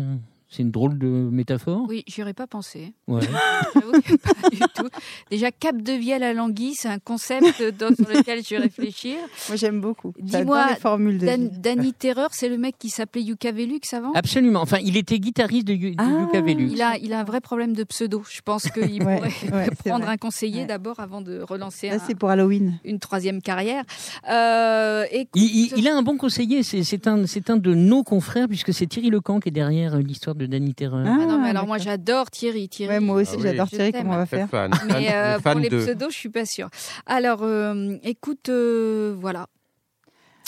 [0.55, 1.85] C'est une drôle de métaphore?
[1.89, 2.93] Oui, j'y aurais pas pensé.
[3.07, 3.21] Ouais.
[3.73, 4.87] J'avoue que pas du tout.
[5.31, 9.15] Déjà, Cap de Vielle à Languille, c'est un concept dans- sur lequel je vais réfléchir.
[9.49, 10.13] Moi, j'aime beaucoup.
[10.19, 11.49] Dis-moi, J'adore les formules de Dan-.
[11.59, 14.11] Danny Terreur, c'est le mec qui s'appelait Yuka Velux avant?
[14.13, 14.61] Absolument.
[14.61, 16.69] Enfin, il était guitariste de, de Ah, Yuka Velux.
[16.71, 18.21] il a, il a un vrai problème de pseudo.
[18.29, 19.17] Je pense qu'il Ouais,
[19.49, 20.65] pourrait ouais, prendre un conseiller Ouais.
[20.67, 22.79] d'abord avant de relancer Là, un- c'est pour Halloween.
[22.85, 23.83] une troisième carrière.
[24.29, 28.03] Euh, écoute, Il, il- il a un bon conseiller, c'est un, c'est un de nos
[28.03, 31.05] confrères, puisque c'est Thierry Lecan qui est derrière euh, l'histoire de Danny Terreur.
[31.05, 32.69] Ah non, mais alors moi j'adore Thierry.
[32.69, 33.43] Thierry Ouais, moi aussi, Ah oui.
[33.43, 33.91] j'adore Thierry.
[33.91, 34.71] Comment on va faire fan.
[34.87, 36.69] Mais Fan- euh, fan pour les de- pseudos, je suis pas sûre.
[37.05, 39.47] Alors, euh, écoute, euh, voilà.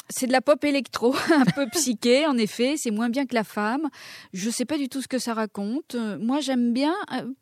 [0.09, 2.75] C'est de la pop électro, un peu psyché, en effet.
[2.77, 3.87] C'est moins bien que la femme.
[4.33, 5.95] Je sais pas du tout ce que ça raconte.
[6.19, 6.93] Moi, j'aime bien.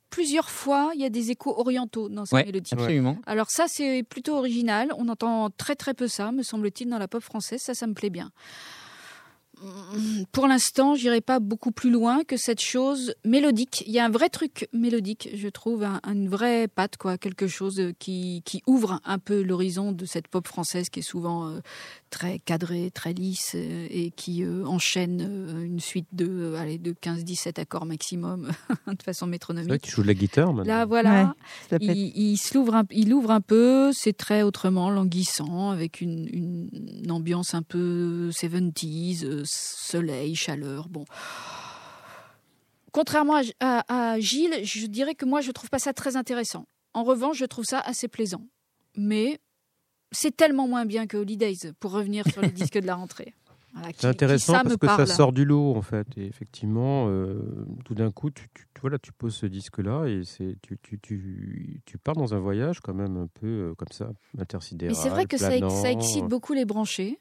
[0.10, 2.74] plusieurs fois, il y a des échos orientaux dans ces Ouais, mélodies.
[2.74, 3.18] absolument.
[3.26, 4.92] Alors ça, c'est plutôt original.
[4.98, 7.62] On entend très très peu ça, me semble-t-il, dans la pop française.
[7.62, 8.30] Ça, ça me plaît bien.
[10.32, 13.84] Pour l'instant, j'irai pas beaucoup plus loin que cette chose mélodique.
[13.88, 17.48] Il y a un vrai truc mélodique, je trouve, un- une vraie patte, quoi, quelque
[17.48, 21.60] chose qui, qui ouvre un peu l'horizon de cette pop française qui est souvent euh,
[22.10, 25.22] très cadrée, très lisse euh, et qui euh, enchaîne
[25.64, 28.52] une suite de, allez, de 15-17 accords maximum
[28.88, 29.82] de façon vrai métronomique.
[29.82, 30.74] que tu joues de la guitare maintenant.
[30.74, 31.36] Là, voilà.
[31.80, 36.28] Il, il se l'ouvre un, il ouvre un peu, c'est très autrement languissant, avec une,
[36.34, 36.70] une-
[37.04, 40.88] une ambiance un peu 70s, euh, soleil, chaleur.
[40.90, 41.06] Bon.
[42.92, 43.42] Contrairement à,
[43.88, 46.66] à- à Gilles, je dirais que moi, je trouve pas ça très intéressant.
[46.94, 48.46] En revanche, je trouve ça assez plaisant.
[48.96, 49.40] Mais
[50.12, 53.34] c'est tellement moins bien que Holidays, pour revenir sur les disques de la rentrée.
[53.74, 55.08] Voilà, C'est qui, intéressant ça parce que parle.
[55.08, 56.06] ça sort du lot en fait.
[56.18, 58.48] Et effectivement, euh, tout d'un coup, tu,
[58.82, 62.82] voilà, tu poses ce disque-là et c'est tu, tu, tu, tu pars dans un voyage
[62.82, 64.96] quand même un peu euh, comme ça, intersidéral.
[64.96, 67.20] Mais c'est vrai que ça, ça excite beaucoup les branchés,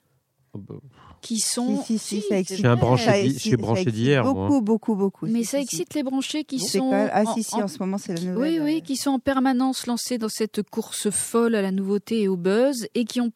[1.20, 1.82] qui sont...
[1.82, 2.56] Si, si, si, ça excite.
[2.56, 4.24] Je suis un branché Ça d'hi- excite- je suis ça branché excite d'hier.
[4.24, 5.26] Beaucoup, beaucoup, beaucoup.
[5.26, 5.76] Mais Si, ça si, si.
[5.76, 6.90] excite les branchés qui sont...
[6.90, 8.36] même- Ah, en- si, si, en- en ce moment, c'est la nouvelle.
[8.60, 12.22] Oui, oui, euh, qui sont en permanence lancés dans cette course folle à la nouveauté
[12.22, 13.30] et au buzz et qui ont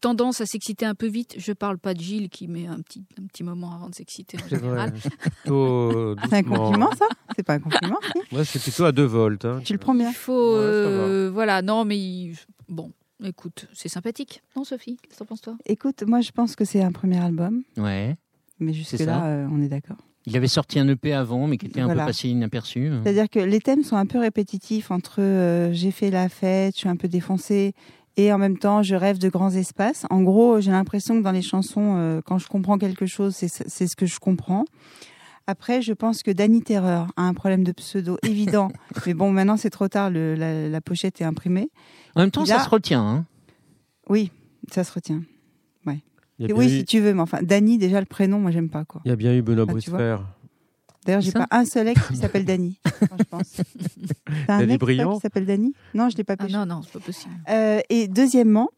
[0.00, 1.34] tendance à s'exciter un peu vite.
[1.36, 4.38] Je parle pas de Gilles qui met un petit, un petit moment avant de s'exciter
[4.42, 4.94] en général.
[5.44, 7.06] c'est euh, C'est un compliment, ça?
[7.36, 8.18] C'est pas un compliment si?
[8.32, 9.44] Moi, c'est plutôt à 2 volts.
[9.44, 9.60] hein.
[9.64, 10.08] Tu le prends bien.
[10.08, 10.32] Il faut...
[10.54, 12.32] Ouais, euh, voilà, non, mais...
[12.68, 12.92] Bon,
[13.24, 14.42] écoute, c'est sympathique.
[14.56, 15.56] Non, Sophie, qu'est-ce que t'en penses toi?
[15.66, 18.16] Écoute, moi, je pense que c'est un premier album, Ouais.
[18.58, 18.78] mais ça.
[18.78, 19.96] jusque-là, euh, on est d'accord.
[20.26, 22.02] Il avait sorti un EP avant, mais qui était un Voilà.
[22.02, 22.90] peu passé inaperçu.
[23.02, 26.80] C'est-à-dire que les thèmes sont un peu répétitifs entre euh, j'ai fait la fête, je
[26.80, 27.72] suis un peu défoncé,
[28.18, 30.04] et en même temps je rêve de grands espaces.
[30.10, 33.48] En gros, j'ai l'impression que dans les chansons, euh, quand je comprends quelque chose, c'est
[33.48, 34.64] c'est ce que je comprends.
[35.50, 38.70] Après, je pense que Danny Terreur a un problème de pseudo évident,
[39.04, 41.70] mais bon, maintenant c'est trop tard, le- la, la pochette est imprimée.
[42.14, 43.02] En même temps, ça a- se retient.
[43.02, 43.26] hein.
[44.08, 44.30] Oui,
[44.70, 45.22] ça se retient.
[46.42, 48.86] Et oui, eu, si tu veux, mais enfin, Danny, déjà le prénom, moi j'aime pas
[48.86, 49.02] quoi.
[49.04, 50.20] il y a bien eu Benoît Ah,
[51.04, 52.78] D'ailleurs, j'ai pas un seul ex qui s'appelle Danny,
[53.10, 53.56] quand je pense.
[54.46, 55.74] T'as un Danny ex Briand qui s'appelle Danny?
[55.92, 56.56] Non, je l'ai pas Ah péché.
[56.56, 57.34] non, non, c'est pas possible.
[57.50, 58.70] Euh, et deuxièmement,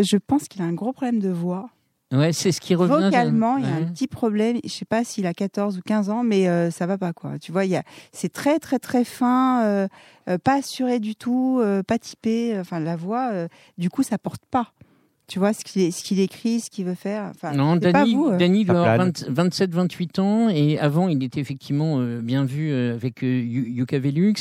[0.00, 1.70] je pense qu'il a un gros problème de voix.
[2.12, 3.02] Ouais, c'est ce qui revient.
[3.02, 3.82] Vocalement, il y a Ouais.
[3.82, 4.58] un petit problème.
[4.62, 7.38] Je sais pas s'il a 14 ou 15 ans, mais euh, ça va pas quoi.
[7.40, 7.82] Tu vois, il y a,
[8.12, 9.88] c'est très très très fin, euh,
[10.28, 12.56] euh, pas assuré du tout, euh, pas typé.
[12.60, 14.72] Enfin, la voix, euh, du coup, ça porte pas.
[15.28, 17.32] Tu vois ce qu'il est- ce qu'il écrit, ce qu'il veut faire.
[17.34, 18.26] Enfin, Non, c'est pas Danny, vous.
[18.28, 18.36] euh.
[18.38, 19.10] Danny avoir plane.
[19.28, 23.98] 27-28 ans et avant il était effectivement euh, bien vu euh, avec euh, Yu- Yuka
[23.98, 24.34] Velux.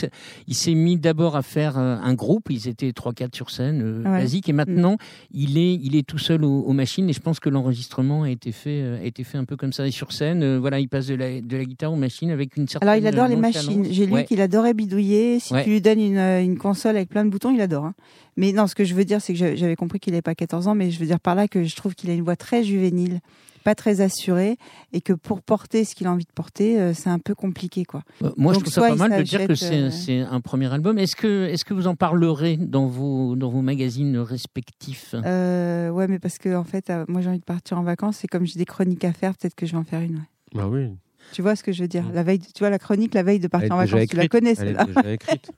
[0.48, 4.04] Il s'est mis d'abord à faire euh, un groupe, ils étaient 3-4 sur scène, euh,
[4.04, 4.20] Ouais.
[4.22, 4.98] basique, et maintenant
[5.34, 8.30] il, est, il est tout seul aux, aux machines et je pense que l'enregistrement a
[8.30, 9.88] été fait, euh, a été fait un peu comme ça.
[9.88, 12.58] Et sur scène, euh, voilà, il passe de la, de la guitare aux machines avec
[12.58, 13.88] une certaine Alors, il adore les machines.
[13.90, 14.26] J'ai lu Ouais.
[14.26, 15.40] qu'il adorait bidouiller.
[15.40, 15.64] Si Ouais.
[15.64, 17.86] tu lui donnes une, une console avec plein de boutons, il adore.
[17.86, 17.96] hein.
[18.38, 20.68] Mais non, ce que je veux dire, c'est que j'avais- compris qu'il n'avait pas 14
[20.68, 22.64] ans, mais je veux dire par là que je trouve qu'il a une voix très
[22.64, 23.20] juvénile,
[23.64, 24.58] pas très assurée,
[24.94, 27.84] et que pour porter ce qu'il a envie de porter, euh, c'est un peu compliqué,
[27.86, 28.04] quoi.
[28.24, 30.72] Euh, Moi, je trouve ça pas mal de dire que c'est euh, c'est un premier
[30.72, 31.00] album.
[31.00, 35.16] Est-ce que, est que vous en parlerez dans vos, dans vos magazines respectifs?
[35.16, 38.28] Euh, ouais, mais parce que en fait, moi j'ai envie de partir en vacances, et
[38.28, 40.16] comme j'ai des chroniques à faire, peut-être que je vais en faire une.
[40.18, 40.22] ouais.
[40.54, 40.90] Bah oui.
[41.32, 42.06] Tu vois ce que je veux dire?
[42.14, 44.10] La veille, de- tu vois la chronique la veille de Elle partir en est vacances,
[44.10, 44.32] tu la écrite.
[44.32, 44.84] connais Elle celle-là.
[44.84, 45.52] est déjà écrite.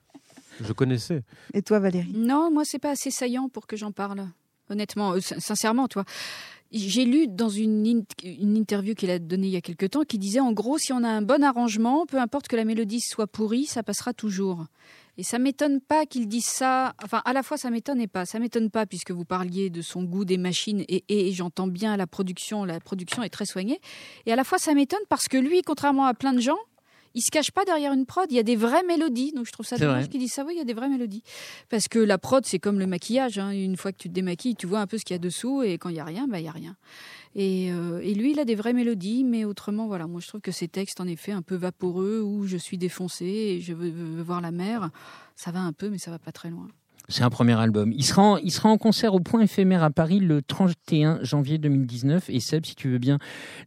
[0.61, 1.23] Je connaissais.
[1.53, 2.11] Et toi, Valérie?
[2.13, 4.27] Non, moi, c'est pas assez saillant pour que j'en parle.
[4.69, 6.03] Honnêtement, euh, sin- sincèrement, toi.
[6.71, 10.01] J'ai lu dans une, in- une interview qu'il a donnée il y a quelque temps
[10.03, 12.99] qui disait en gros, si on a un bon arrangement, peu importe que la mélodie
[12.99, 14.65] soit pourrie, ça passera toujours.
[15.19, 16.93] Et ça m'étonne pas qu'il dise ça.
[17.03, 18.25] Enfin, à la fois, ça m'étonne et pas.
[18.25, 21.95] Ça m'étonne pas puisque vous parliez de son goût des machines et, et j'entends bien
[21.95, 22.65] la production.
[22.65, 23.79] La production est très soignée.
[24.25, 26.57] Et à la fois, ça m'étonne parce que lui, contrairement à plein de gens,
[27.13, 28.25] il se cache pas derrière une prod.
[28.31, 29.31] Il y a des vraies mélodies.
[29.33, 30.43] Donc je trouve ça dommage qu'il dise ça.
[30.45, 31.23] Oui, il y a des vraies mélodies.
[31.69, 33.37] Parce que la prod, c'est comme le maquillage.
[33.39, 33.51] hein.
[33.51, 35.63] Une fois que tu te démaquilles, tu vois un peu ce qu'il y a dessous.
[35.63, 36.75] Et quand il y a rien, bah, il y a rien.
[37.35, 39.23] Et, euh, et lui, il a des vraies mélodies.
[39.23, 42.45] Mais autrement, voilà, moi, je trouve que ces textes, en effet, un peu vaporeux, où
[42.47, 44.89] je suis défoncé et je veux, veux voir la mer,
[45.35, 46.67] ça va un peu, mais ça va pas très loin.
[47.09, 47.93] C'est un premier album.
[47.95, 51.57] Il sera, en, il sera en concert au Point éphémère à Paris le 31 janvier
[51.57, 52.29] 2019.
[52.29, 53.17] Et Seb, si tu veux bien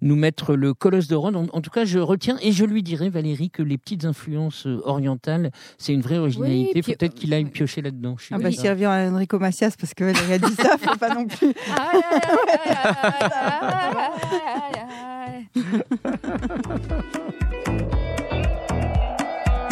[0.02, 1.36] nous mettre le Colosse de Rhodes.
[1.36, 4.66] En, en tout cas, je retiens et je lui dirai, Valérie, que les petites influences
[4.66, 6.82] euh, orientales, c'est une vraie originalité.
[6.82, 8.16] puis- peut-être qu'il aille piocher là-dedans.
[8.18, 10.76] Je suis Ah bah s'il revient à Enrico Macias, parce que Valérie a dit ça,
[10.76, 11.54] faut pas non plus.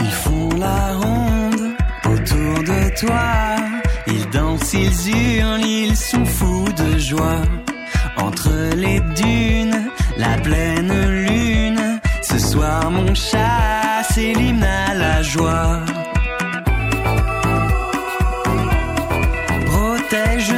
[0.01, 1.38] Ils font la ronde
[2.29, 3.57] autour de toi.
[4.07, 7.43] Ils dansent, ils hurlent, ils sont fous de joie.
[8.17, 10.93] Entre les dunes, la pleine
[11.25, 12.01] lune.
[12.23, 15.81] Ce soir, mon chat, c'est l'hymne à la joie.
[19.67, 20.58] Protège-nous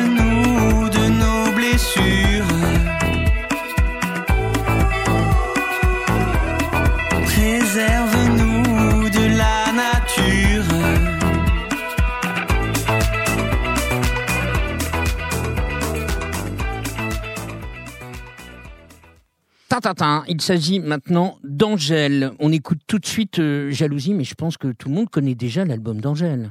[20.29, 22.33] Il s'agit maintenant d'Angèle.
[22.41, 25.35] On écoute tout de suite euh, Jalousie, mais je pense que tout le monde connaît
[25.35, 26.51] déjà l'album d'Angèle.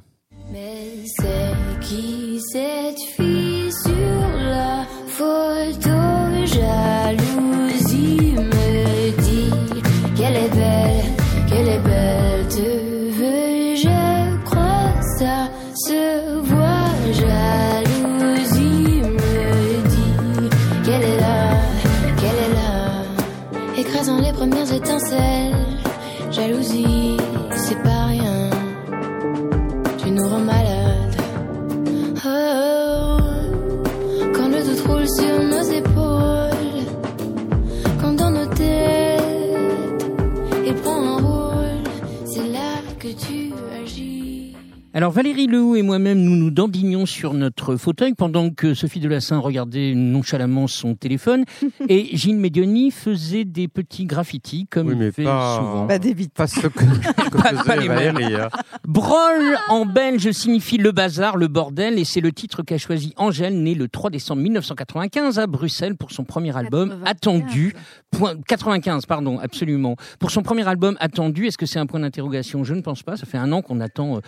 [0.52, 3.39] Mais c'est qui cette fille?
[23.80, 25.56] Écrasant les premières étincelles.
[26.32, 27.16] Jalousie,
[27.56, 28.09] c'est pas
[45.00, 49.38] Alors Valérie Lehoux et moi-même, nous nous dandignons sur notre fauteuil pendant que Sophie Delassin
[49.38, 51.46] regardait nonchalamment son téléphone
[51.88, 55.86] et Gilles Medioni faisait des petits graffitis comme Oui, il mais fait pas- souvent.
[55.86, 56.14] Bah, des.
[56.28, 57.88] Pas ce que, que Pas- faisait pas les.
[57.88, 58.50] Valérie, hein.
[58.86, 63.64] Broll en belge signifie le bazar, le bordel, et c'est le titre qu'a choisi Angèle,
[63.64, 67.10] née le 3 décembre 1995 à Bruxelles pour son premier album 95.
[67.10, 67.74] attendu.
[68.12, 69.96] Point, 95, pardon, absolument.
[70.20, 72.66] Pour son premier album attendu, est-ce que c'est un point d'interrogation?
[72.66, 73.16] Je ne pense pas.
[73.16, 74.20] Ça fait un an qu'on attend euh,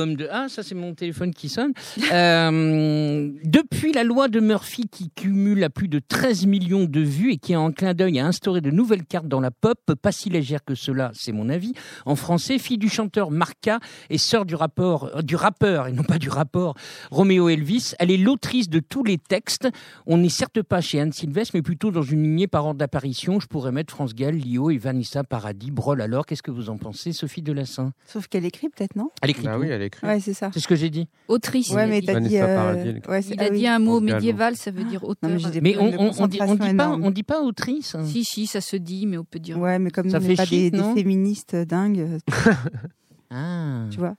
[0.00, 0.28] l'album de.
[0.30, 1.72] Ah, ça c'est mon téléphone qui sonne.
[2.12, 7.32] Euh, depuis la loi de Murphy qui cumule à plus de 13 millions de vues
[7.32, 10.30] et qui en clin d'œil a instauré de nouvelles cartes dans la pop, pas si
[10.30, 11.72] légère que cela, c'est mon avis.
[12.06, 16.02] En français, fille du chanteur Marca et sœur du rappeur, euh, du rappeur et non
[16.04, 16.74] pas du rapport
[17.10, 17.92] Roméo Elvis.
[17.98, 19.68] Elle est l'autrice de tous les textes.
[20.06, 23.40] On n'est certes pas chez Anne Sylvestre, mais plutôt dans une lignée par ordre d'apparition.
[23.40, 25.70] Je pourrais mettre France Gall, Lio et Vanessa Paradis.
[25.70, 27.92] Brol alors, qu'est-ce que vous en pensez, Sophie Delassin?
[28.06, 29.10] Sauf qu'elle écrit peut-être, non?
[29.22, 29.60] Elle écrit Bah tout.
[29.60, 29.89] oui, elle écrit.
[30.02, 30.50] Ouais, c'est ça.
[30.52, 31.08] C'est ce que j'ai dit.
[31.28, 31.70] Autrice.
[31.70, 32.06] Ouais, mais dit.
[32.06, 32.38] t'as dit.
[32.38, 33.10] euh, écrit.
[33.10, 33.58] ouais, a ah oui.
[33.58, 35.30] dit un mot médiéval, ça veut dire Non, auteur.
[35.62, 37.04] mais on, on, on dit, on concentration dit pas, énormes.
[37.04, 37.94] on dit pas autrice.
[37.94, 38.04] hein.
[38.06, 39.58] Si, si, ça se dit, mais on peut dire.
[39.58, 40.94] Ouais, mais comme Ça nous, on fait n'est pas des, chic, des non?
[40.94, 42.18] féministes dingues, euh,
[43.30, 43.84] Ah.
[43.90, 44.14] tu vois.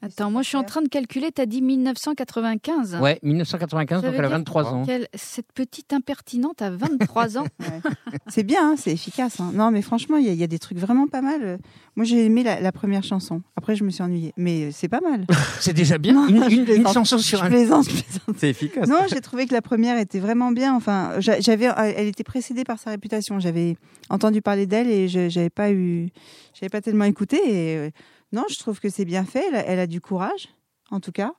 [0.00, 2.98] Attends, moi je suis en train de calculer, t'as dit 1995.
[3.02, 4.84] Ouais, 1995, Ça donc elle a dire 23 ans.
[4.86, 7.44] Quelle- cette petite impertinente à 23 ans.
[7.60, 7.80] Ouais.
[8.28, 9.40] c'est bien, hein, c'est efficace.
[9.40, 9.50] hein.
[9.54, 11.58] Non, mais franchement, il y, a- y a des trucs vraiment pas mal.
[11.96, 13.42] Moi, j'ai aimé la, la première chanson.
[13.56, 14.32] Après, je me suis ennuyée.
[14.36, 15.26] Mais euh, c'est pas mal.
[15.60, 16.14] C'est déjà bien.
[16.14, 17.48] Non, une, une- une chanson sur un.
[17.48, 18.36] plaisante, plaisante.
[18.38, 18.88] C'est efficace.
[18.88, 20.74] Non, j'ai trouvé que la première était vraiment bien.
[20.76, 23.40] Enfin, j'a- j'avais, elle était précédée par sa réputation.
[23.40, 23.76] J'avais
[24.10, 26.08] entendu parler d'elle et je j'avais pas eu,
[26.54, 27.36] j'avais pas tellement écouté.
[27.44, 27.90] Et euh,
[28.32, 29.44] non, je trouve que c'est bien fait.
[29.48, 30.48] Elle a, elle a du courage.
[30.90, 31.32] en tout cas.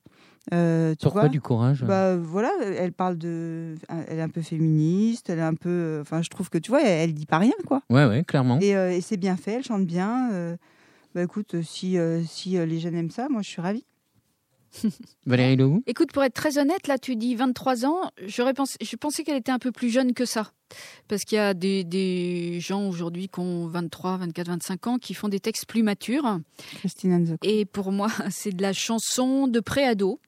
[0.53, 3.75] Euh, tu Pourquoi vois du courage bah voilà, elle parle de,
[4.07, 6.81] elle est un peu féministe, elle est un peu, enfin je trouve que tu vois,
[6.81, 7.81] elle, elle dit pas rien quoi.
[7.89, 8.57] Ouais, ouais, clairement.
[8.59, 10.31] Et, euh, et c'est bien fait, elle chante bien.
[10.31, 10.55] euh,
[11.13, 13.85] bah écoute, si euh, si euh, les jeunes aiment ça, moi je suis ravie.
[15.25, 18.11] Valérie Lehoux Écoute, pour être très honnête, là, tu dis 23 ans.
[18.25, 20.51] J'aurais pensé, je pensais qu'elle était un peu plus jeune que ça.
[21.07, 25.13] Parce qu'il y a des, des gens aujourd'hui qui ont 23, 24, 25 ans qui
[25.13, 26.39] font des textes plus matures.
[26.75, 27.35] Christine Anzo.
[27.43, 30.19] Et pour moi, c'est de la chanson de préado.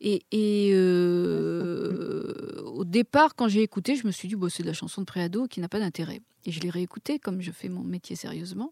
[0.00, 4.68] Et, et euh, au départ, quand j'ai écouté, je me suis dit, bon, c'est de
[4.68, 6.20] la chanson de préado qui n'a pas d'intérêt.
[6.46, 8.70] Et je l'ai réécouté comme je fais mon métier sérieusement.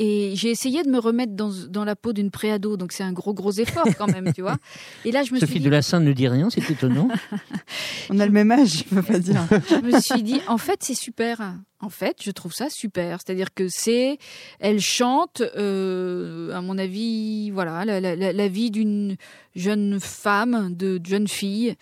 [0.00, 3.12] Et j'ai essayé de me remettre dans, dans la peau d'une préado, donc c'est un
[3.12, 4.56] gros, gros effort quand même, tu vois.
[5.04, 7.08] Et là, je me Sophie suis dit, de la Sainte ne dit rien, c'est étonnant.
[8.10, 9.44] On a le même âge, je peux pas dire.
[9.68, 11.54] je me suis dit, en fait, c'est super.
[11.80, 13.18] En fait, je trouve ça super.
[13.20, 14.18] C'est-à-dire que c'est,
[14.60, 19.16] elle chante, euh, à mon avis, voilà, la, la- la- la vie d'une
[19.56, 21.74] jeune femme, de, de jeune fille,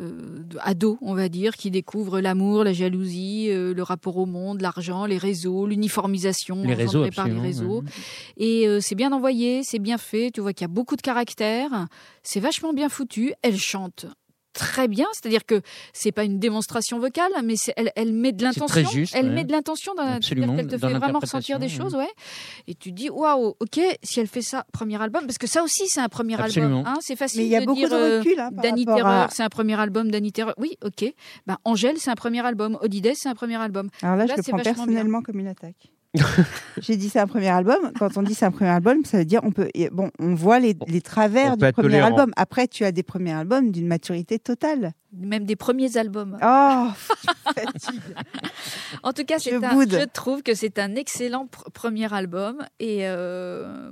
[0.00, 4.26] euh, de- ado, on va dire, qui découvre l'amour, la jalousie, euh, le rapport au
[4.26, 7.82] monde, l'argent, les réseaux, l'uniformisation Les réseaux, par les réseaux.
[8.36, 10.30] Et euh, c'est bien envoyé, c'est bien fait.
[10.32, 11.86] Tu vois qu'il y a beaucoup de caractère.
[12.22, 13.32] C'est vachement bien foutu.
[13.42, 14.06] Elle chante
[14.52, 15.60] très bien, c'est-à-dire que
[15.92, 18.90] c'est pas une démonstration vocale, mais c'est- elle, elle met de l'intention.
[18.90, 19.32] juste, Elle ouais.
[19.34, 22.10] met de l'intention dans qu'elle te dans fait vraiment ressentir des choses, ouais.
[22.66, 25.62] Et tu te dis waouh, ok, si elle fait ça, premier album, parce que ça
[25.62, 26.78] aussi c'est un premier Absolument.
[26.80, 26.92] album.
[26.94, 27.90] Hein, c'est facile Mais il y a de beaucoup dire.
[27.90, 30.10] de euh, recul hein, par Danny rapport Terreur, à- c'est un premier album.
[30.10, 31.12] Danny Terreur, oui, ok.
[31.46, 32.78] Ben, Angèle, c'est un premier album.
[32.82, 33.88] Odides, c'est un premier album.
[34.02, 35.90] Alors là, Là, je le c'est prends personnellement comme une attaque.
[36.80, 37.92] J'ai dit c'est un premier album.
[37.98, 39.68] Quand on dit c'est un premier album, ça veut dire on peut.
[39.92, 42.08] Bon, on voit les, les travers on du premier tolérant.
[42.08, 42.32] album.
[42.36, 44.92] Après, tu as des premiers albums d'une maturité totale.
[45.14, 46.38] Même des premiers albums.
[46.42, 46.88] Oh,
[47.54, 48.00] fatigue.
[49.02, 53.90] En tout cas, Je un- trouve que c'est un excellent pr- premier album et, euh,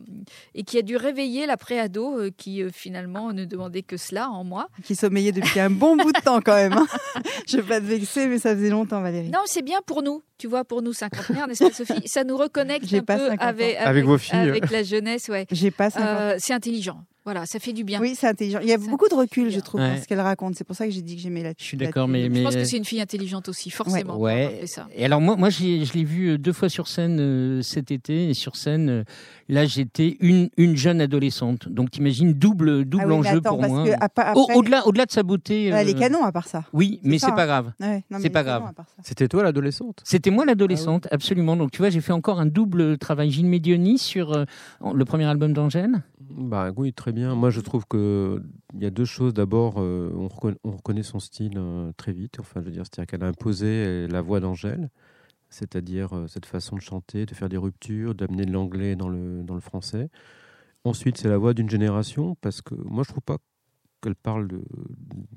[0.55, 4.31] et qui a dû réveiller la préado euh, qui euh, finalement ne demandait que cela
[4.31, 4.69] en moi.
[4.83, 6.73] qui sommeillait depuis un bon bout de temps quand même.
[6.73, 6.87] hein.
[7.47, 9.29] Je vais pas te vexer, mais ça faisait longtemps, Valérie.
[9.29, 12.07] Non, c'est bien pour nous, tu vois, pour nous cinquantenaires, n'est-ce pas Sophie?
[12.09, 13.47] Ça nous reconnecte un pas peu 50 ans.
[13.47, 14.39] avec, Avec vos filles.
[14.39, 15.47] avec la jeunesse, ouais.
[15.51, 17.05] J'ai pas 50 Euh, c'est intelligent.
[17.25, 18.01] Voilà, ça fait du bien.
[18.01, 18.61] Oui, c'est intelligent.
[18.63, 19.95] Il y a beaucoup de recul, je trouve, Ouais.
[19.97, 20.55] dans ce qu'elle raconte.
[20.57, 22.57] C'est pour ça que j'ai dit que j'aimais la Je suis d'accord, mais, Je pense
[22.57, 24.17] que c'est une fille intelligente aussi, forcément.
[24.19, 24.59] Ouais.
[24.61, 24.89] fait ça.
[24.95, 25.63] Et alors moi, moi je
[25.93, 29.05] l'ai vu euh, deux fois sur scène euh, cet été et sur scène, euh,
[29.49, 31.69] là j'étais une, une jeune adolescente.
[31.69, 33.85] Donc t'imagines double double Ah oui, enjeu attends, pour parce moi.
[33.85, 35.67] que Au-delà au-delà de sa beauté.
[35.67, 36.65] elle est euh, canon à part ça.
[36.73, 37.33] Oui, mais c'est hein.
[37.33, 37.73] pas grave.
[37.81, 38.63] Ouais, C'est pas grave.
[39.03, 40.01] C'était toi l'adolescente?
[40.05, 41.57] C'était moi l'adolescente, Ah absolument.
[41.57, 44.45] Donc tu vois, j'ai fait encore un double travail Gilles Médioni sur euh,
[44.95, 46.03] le premier album d'Angèle.
[46.33, 47.35] Bah oui, très bien.
[47.35, 48.43] Moi, je trouve que
[48.75, 49.35] il y a deux choses.
[49.35, 52.39] D'abord, euh, on, reconna- on reconnaît son style euh, très vite.
[52.41, 54.91] Enfin, je veux dire, c'est-à-dire qu'elle a imposé euh, la voix d'Angèle,
[55.51, 59.55] c'est-à-dire cette façon de chanter, de faire des ruptures, d'amener de l'anglais dans le dans
[59.55, 60.11] le français.
[60.85, 63.39] Ensuite, c'est la voix d'une génération, parce que moi, je trouve pas
[64.03, 64.63] qu'elle parle de,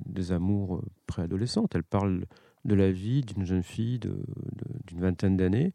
[0.05, 1.75] des amours préadolescentes.
[1.75, 2.25] Elle parle
[2.65, 5.73] de la vie d'une jeune fille d'une vingtaine d'années.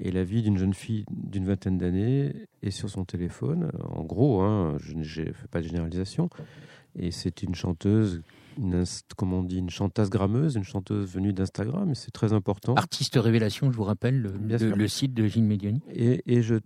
[0.00, 2.32] Et la vie d'une jeune fille d'une vingtaine d'années
[2.62, 3.70] est sur son téléphone.
[3.90, 6.30] En gros, hein, je ne fais pas de généralisation.
[6.94, 8.22] Et c'est une chanteuse,
[8.58, 8.84] une,
[9.16, 11.94] comment on dit, une chanteuse grammeuse, une chanteuse venue d'Instagram.
[11.94, 12.74] C'est très important.
[12.74, 15.80] Artiste révélation, je vous rappelle, le, le- le site de Gilles Médioni.
[15.92, 16.60] Et, euh,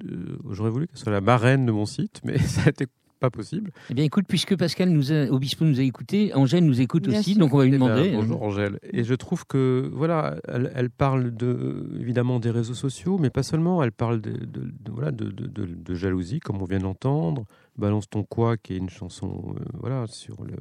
[0.50, 2.86] j'aurais voulu qu'elle soit la marraine de mon site, mais ça n'était
[3.22, 3.70] pas possible.
[3.90, 7.20] Eh bien écoute, puisque Pascal nous a, Obispo nous a écouté, Angèle nous écoute Bien
[7.20, 7.40] aussi, sûr.
[7.40, 8.10] donc on va lui Eh ben, demander.
[8.12, 8.78] bonjour Angèle.
[8.92, 13.42] Et je trouve que voilà, elle, elle parle de, évidemment des réseaux sociaux, mais pas
[13.42, 13.82] seulement.
[13.82, 17.44] Elle parle de, de- de- voilà, de, de- de- de jalousie, comme on vient d'entendre.
[17.78, 20.56] Balance ton quoi, qui est une chanson euh, voilà, sur le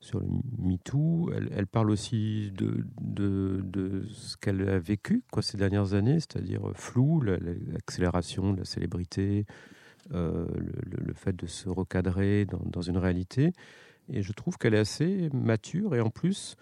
[0.00, 0.26] sur le
[0.58, 1.30] MeToo.
[1.34, 6.20] Elle, elle parle aussi de, de, de ce qu'elle a vécu quoi, ces dernières années,
[6.20, 9.44] c'est-à-dire euh, flou, la- la- l'accélération de la célébrité,
[10.10, 10.46] le,
[11.06, 13.52] le- fait de se recadrer dans, dans une réalité.
[14.10, 16.56] Et je trouve qu'elle est assez mature et en plus,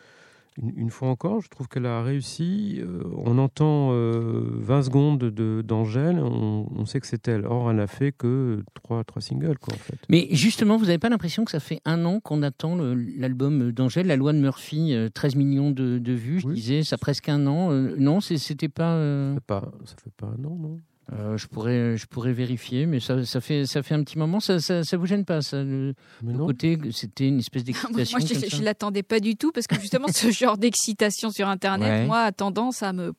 [0.77, 2.81] une, fois encore, je trouve qu'elle a réussi.
[2.83, 7.45] euh, on entend euh, 20 secondes de- d'Angèle, on, on sait que c'est elle.
[7.45, 9.99] Or, elle n'a fait que trois, trois singles, quoi, en fait.
[10.09, 12.75] Mais justement, vous n'avez pas l'impression que ça fait un an qu'on attend
[13.19, 16.55] l'album d'Angèle, la loi de Murphy, euh, 13 millions de, de vues, je Oui.
[16.55, 17.71] disais, ça a presque un an.
[17.71, 18.95] Euh, non, c'était pas...
[18.95, 20.81] euh, Ça fait pas, ça fait pas un an, non?
[21.13, 24.41] Euh, je, pourrais, je pourrais vérifier, mais ça, ça, fait, ça fait un petit moment.
[24.41, 25.95] Ça, ça, ça vous gêne pas, ça le,
[26.25, 29.53] le côté, que c'était une espèce Moi, d'excitation je, ça je l'attendais pas du tout
[29.53, 32.07] parce que justement, ce genre d'excitation sur Internet, Ouais.
[32.07, 33.13] moi, a tendance à me,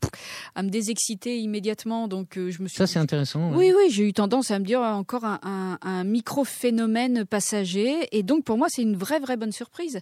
[0.55, 2.07] à me désexciter immédiatement.
[2.07, 3.51] Donc, euh, je me suis Ça, dit, c'est intéressant.
[3.51, 3.55] ouais.
[3.57, 7.95] Oui, oui, j'ai eu tendance à me dire euh, encore un, un- un micro-phénomène passager.
[8.11, 9.99] Et donc, pour moi, c'est une vraie, vraie bonne surprise.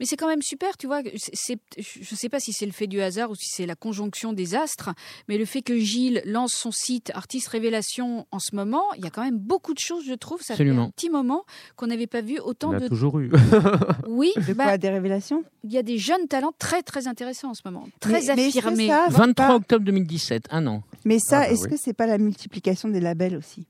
[0.00, 1.00] Mais c'est quand même super, tu vois.
[1.16, 3.74] c'est- je ne sais pas si c'est le fait du hasard ou si c'est la
[3.74, 4.90] conjonction des astres,
[5.28, 9.06] mais le fait que Gilles lance son site artiste révélation en ce moment, il y
[9.08, 10.40] a quand même beaucoup de choses, je trouve.
[10.42, 10.82] Ça Absolument.
[10.84, 12.86] fait un petit moment qu'on n'avait pas vu On autant a de.
[12.86, 13.30] toujours eu.
[14.06, 15.42] Oui, De bah, quoi Des révélations?
[15.64, 18.86] il y a des jeunes talents très très intéressants en ce moment, très Mais- affirmés.
[18.86, 20.84] ça, c'est 23 pas- octobre 2017, un an.
[21.04, 21.70] Mais ça, Ah bah est-ce oui.
[21.70, 23.66] que c'est pas la multiplication des labels aussi?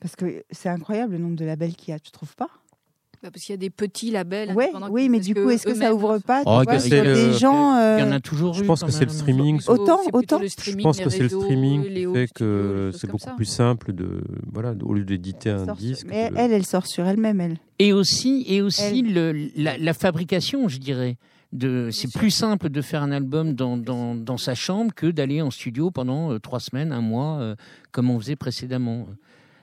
[0.00, 2.48] Parce que c'est incroyable le nombre de labels qu'il y a, tu trouves pas?
[3.30, 4.52] Parce qu'il y a des petits labels.
[4.52, 7.32] Ouais, oui, mais du coup, est-ce que ça ouvre pas tu Oh, vois, le- des
[7.38, 9.14] gens Il y en euh, a toujours Je pense que c'est le même.
[9.16, 9.60] streaming.
[9.68, 10.40] Autant- autant.
[10.42, 13.32] Je streaming, pense que c'est le streaming qui fait que c'est beaucoup ça.
[13.32, 16.06] plus simple de voilà au lieu d'éditer un disque.
[16.08, 17.58] Mais de- elle, elle sort sur elle-même, elle.
[17.78, 21.16] Et aussi, et aussi le, la, la fabrication, je dirais.
[21.52, 25.42] De, c'est plus simple de faire un album dans, dans, dans sa chambre que d'aller
[25.42, 27.56] en studio pendant euh, trois semaines, un mois, euh,
[27.90, 29.06] comme on faisait précédemment.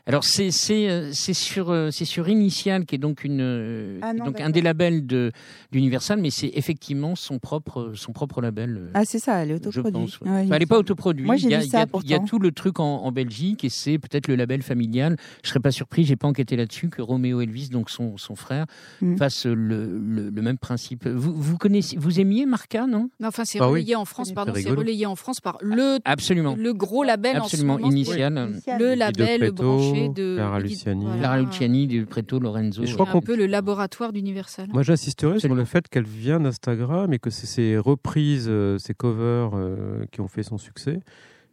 [0.09, 3.99] Alors c'est c'est euh, c'est sur euh, c'est sur Initial qui est donc une euh,
[4.01, 5.31] Ah non, donc un des labels de
[5.71, 8.89] d'Universal, mais c'est effectivement son propre son propre label.
[8.95, 9.93] Ah, c'est ça, elle est autoproduite.
[9.93, 10.19] pense.
[10.21, 10.27] ouais.
[10.29, 11.25] Ouais, il Enfin, elle n'est pas autoproduite.
[11.27, 14.27] Moi, j'ai ça, il y a tout le truc en, en Belgique et c'est peut-être
[14.27, 15.15] le label familial.
[15.43, 18.65] Je serais pas surpris, j'ai pas enquêté là-dessus, que Roméo Elvis, donc son, son frère,
[19.01, 19.15] Mm.
[19.17, 21.07] fasse le, le, le même principe.
[21.07, 23.09] Vous, vous connaissez, vous aimiez Marca, non?
[23.19, 23.81] Non, Enfin, c'est Ah oui.
[23.81, 24.79] relayé en France, C'est pardon, c'est rigolo.
[24.79, 26.55] relayé en France par le, Absolument.
[26.57, 27.91] le gros label Absolument, en ce moment.
[27.91, 28.51] initial.
[28.79, 29.77] Le label Preto,
[30.07, 31.03] de Clara Luciani.
[31.05, 31.21] voilà.
[31.21, 32.83] Lara Luciani, de Preto, Lorenzo.
[32.83, 34.69] Et je crois un qu'on- peu le laboratoire d'Universal.
[34.71, 38.93] Moi, j'insisterai sur le fait qu'elle vient d'Instagram et que c'est ses reprises, euh, ses
[38.93, 41.01] covers euh, qui ont fait son succès.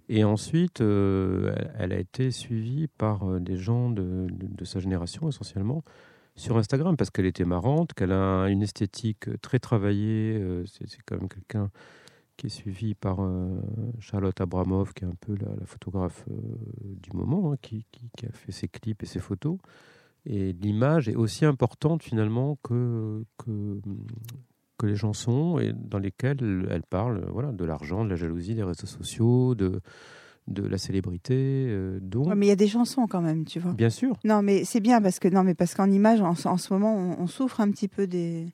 [0.08, 5.28] Et ensuite, euh, elle, a été suivie par des gens de, de- de sa génération
[5.28, 5.82] essentiellement
[6.36, 10.36] sur Instagram parce qu'elle était marrante, qu'elle a une esthétique très travaillée.
[10.38, 11.70] euh, c'est c'est quand même quelqu'un
[12.36, 13.60] qui est suivi par euh,
[14.00, 16.34] Charlotte Abramov, qui est un peu la, la photographe euh,
[17.02, 19.58] du moment, hein, qui, qui- qui a fait ses clips et ses photos.
[20.26, 23.80] Et l'image est aussi importante finalement que, que,
[24.78, 28.64] que les chansons et dans lesquelles elle parle voilà, de l'argent, de la jalousie, des
[28.64, 29.80] réseaux sociaux, de,
[30.48, 31.34] de la célébrité.
[31.68, 33.72] euh, donc, Ouais, mais il y a des chansons quand même, tu vois.
[33.72, 36.56] bien sûr, Non, mais c'est bien parce que non, mais parce qu'en image, en, en
[36.56, 38.48] ce moment, on, on souffre un petit peu des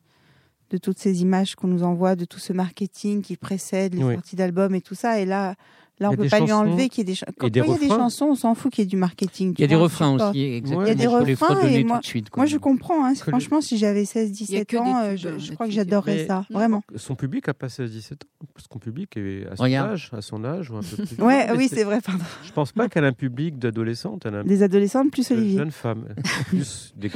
[0.72, 4.14] de toutes ces images qu'on nous envoie, de tout ce marketing qui précède les Oui.
[4.14, 5.20] sorties d'albums et tout ça.
[5.20, 5.54] Et là,
[6.00, 7.60] là, on a peut des pas lui chansons enlever qu'il y ait des, quand des
[7.60, 9.54] il y a des chansons, on s'en fout qu'il y ait du marketing.
[9.58, 10.30] Il y a des refrains pas.
[10.30, 10.82] aussi, exactement.
[10.84, 12.34] Il y a des refrains et tout moi- de suite.
[12.36, 13.04] Moi, je comprends.
[13.04, 13.14] hein.
[13.14, 15.72] Franchement, si j'avais Il y a 16-17 que des ans, euh, je, je crois que
[15.72, 16.46] j'adorerais ça.
[16.50, 16.82] Vraiment.
[16.96, 19.90] son public a passé à 17 ans, parce que son public est à son Regarde.
[19.92, 21.18] âge, à son âge ou un peu plus.
[21.22, 22.00] Ouais, oui, c'est vrai.
[22.00, 22.24] Pardon.
[22.44, 25.58] Je pense pas qu'elle a un public d'adolescentes, un Des adolescentes plus Olivier.
[25.58, 26.06] jeunes femmes,
[26.46, 27.10] plus des,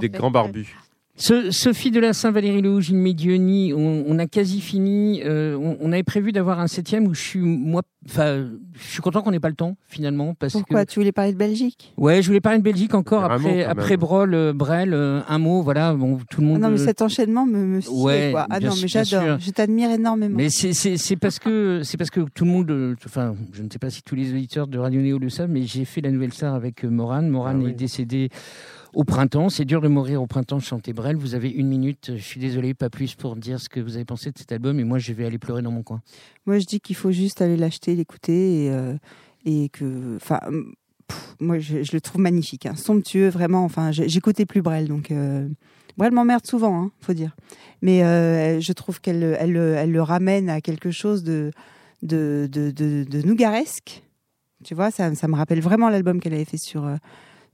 [0.00, 0.74] des grands barbus.
[1.16, 5.22] Ce- Sophie de la Saint-Valéry Louge, une Médioni, on, on a quasi fini.
[5.24, 9.00] euh, on, on avait prévu d'avoir un septième où je suis, moi, enfin, je suis
[9.00, 10.90] content qu'on n'ait pas le temps finalement parce Pourquoi que.
[10.90, 11.92] Tu voulais parler de Belgique?
[11.96, 13.96] Ouais, je voulais parler de Belgique encore mot, après, après.
[13.96, 15.94] Brol, euh, Brel, euh, un mot, voilà.
[15.94, 16.60] Bon, tout le Ah monde.
[16.62, 18.48] Non, mais euh, cet enchaînement me, me Ouais, quoi.
[18.50, 19.38] Ah bien non, mais j'adore.
[19.38, 20.34] Je t'admire énormément.
[20.36, 23.62] Mais c'est c'est c'est parce que c'est parce que tout le monde, euh, enfin, je
[23.62, 26.00] ne sais pas si tous les auditeurs de Radio Néo le savent, mais j'ai fait
[26.00, 27.28] la nouvelle star avec Morane.
[27.28, 27.70] Morane Ah oui.
[27.70, 28.30] est décédée
[28.94, 29.48] au printemps.
[29.48, 30.60] C'est dur de mourir au printemps.
[30.60, 31.16] Chanter Brel.
[31.16, 32.12] Vous avez une minute.
[32.16, 34.78] Je suis désolé, pas plus pour dire ce que vous avez pensé de cet album.
[34.80, 36.00] Et moi, je vais aller pleurer dans mon coin.
[36.46, 38.96] Moi, je dis qu'il faut juste aller l'acheter, l'écouter et, euh,
[39.72, 40.40] que, enfin,
[41.40, 43.64] moi, je, le trouve magnifique, hein, somptueux, vraiment.
[43.64, 45.48] Enfin, j'écoutais plus Brel, donc euh,
[45.98, 47.36] Brel m'emmerde souvent, hein, faut dire.
[47.82, 51.50] Mais euh, je trouve qu'elle, elle, le- elle le ramène à quelque chose de
[52.02, 54.02] de, de, de, de nougaresque.
[54.62, 56.96] Tu vois, ça, ça me rappelle vraiment l'album qu'elle avait fait sur euh,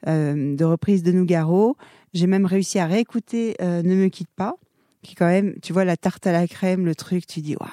[0.07, 1.76] de reprise de Nougaro.
[2.12, 4.57] J'ai même réussi à réécouter euh, Ne me quitte pas,
[5.03, 7.70] qui quand même, tu vois, la tarte à la crème, le truc, tu dis, waouh,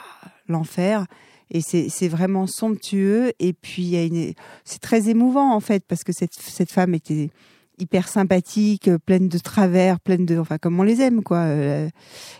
[0.47, 1.05] l'enfer.
[1.49, 3.31] Et c'est vraiment somptueux.
[3.39, 7.29] Et puis, c'est très émouvant, en fait, parce que cette, cette femme était
[7.79, 10.39] hyper sympathique, euh, pleine de travers, pleine de...
[10.39, 11.37] Enfin, comme on les aime, quoi.
[11.37, 11.89] Euh,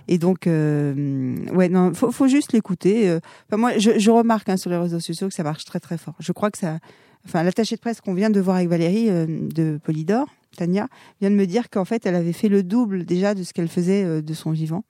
[0.08, 3.08] Et donc, euh, ouais, non, faut, faut juste l'écouter.
[3.08, 5.80] Euh, Enfin, moi, je, je remarque hein, sur les réseaux sociaux que ça marche très,
[5.80, 6.16] très fort.
[6.20, 6.80] Je crois que ça...
[7.28, 10.88] Enfin, l'attaché de presse qu'on vient de voir avec Valérie euh, de Polydor, Tania,
[11.20, 13.68] vient de me dire qu'en fait, elle avait fait le double déjà de ce qu'elle
[13.68, 14.86] faisait euh, de son vivant.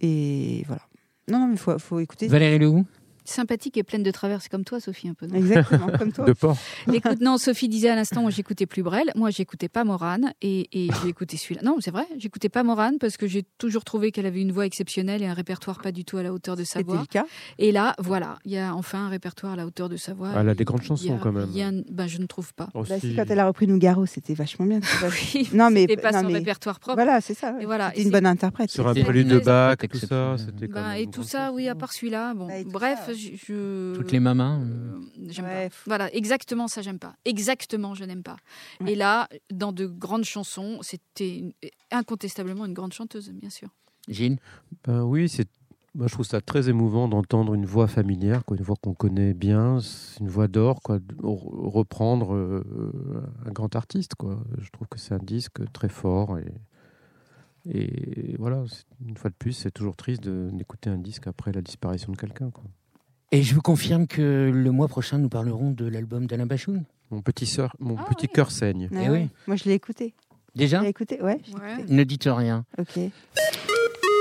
[0.00, 0.80] Et voilà.
[1.30, 2.28] Non, non, mais faut, faut écouter.
[2.28, 2.86] Valérie Lehoux
[3.28, 5.26] Sympathique et pleine de travers, c'est comme toi, Sophie, un peu.
[5.26, 6.24] non Exactement, comme toi.
[6.24, 6.56] De porc.
[6.92, 10.68] Écoute, non, Sophie disait à l'instant, moi j'écoutais plus Brel, moi j'écoutais pas Morane et,
[10.72, 11.62] et j'ai écouté celui-là.
[11.64, 14.66] Non, c'est vrai, j'écoutais pas Morane parce que j'ai toujours trouvé qu'elle avait une voix
[14.66, 17.00] exceptionnelle et un répertoire pas du tout à la hauteur de sa C'était voix.
[17.00, 17.26] le cas.
[17.58, 20.30] Et là, voilà, il y a enfin un répertoire à la hauteur de sa voix.
[20.36, 21.48] Elle a des grandes y chansons, a quand même.
[21.52, 22.68] rien- ben, je ne trouve pas.
[22.74, 22.90] Aussi.
[22.90, 24.80] Bah, si, quand elle a repris Nougaro, c'était vachement bien.
[25.34, 26.96] Oui, Non, mais- c'était pas non, son mais- répertoire propre.
[26.96, 27.54] Voilà, c'est ça.
[27.60, 28.70] Et voilà, une bonne interprète.
[28.70, 30.66] Sur un prélude de c'est- bac, c'est tout ça, c'était
[30.98, 32.34] et tout ça, oui, à part celui-là.
[32.34, 33.10] Bon, Bah, bref.
[33.16, 34.60] Je, je- Toutes les mamans.
[34.60, 34.64] euh,
[34.96, 35.00] Euh,
[35.30, 35.68] j'aime Ouais.
[35.70, 35.74] pas.
[35.86, 37.14] Voilà, exactement ça, j'aime pas.
[37.24, 38.36] Exactement, je n'aime pas.
[38.80, 38.92] Ouais.
[38.92, 41.54] Et là, dans de grandes chansons, c'était
[41.90, 43.68] incontestablement une grande chanteuse, bien sûr.
[44.08, 44.38] Gilles?
[44.84, 45.48] Ben oui, c'est
[45.94, 49.32] Moi, je trouve ça très émouvant d'entendre une voix familière, quoi, une voix qu'on connaît
[49.32, 52.62] bien, c'est une voix d'or, quoi, reprendre euh,
[53.46, 54.38] un grand artiste, quoi.
[54.58, 56.52] Je trouve que c'est un disque très fort et,
[57.68, 58.62] et voilà,
[59.06, 62.50] une fois de plus, c'est toujours triste d'écouter un disque après la disparition de quelqu'un,
[62.50, 62.64] quoi.
[63.32, 66.84] Et je vous confirme que le mois prochain, nous parlerons de l'album d'Alain Bachoun.
[67.10, 68.32] Mon petit, mon Ah petit oui.
[68.34, 68.88] cœur saigne.
[68.94, 69.28] Ah Eh oui.
[69.46, 70.14] Moi, je l'ai écouté.
[70.54, 71.40] Déjà écouté Ouais.
[71.54, 71.84] Ouais.
[71.88, 72.64] Ne dites rien.
[72.78, 72.98] Ok.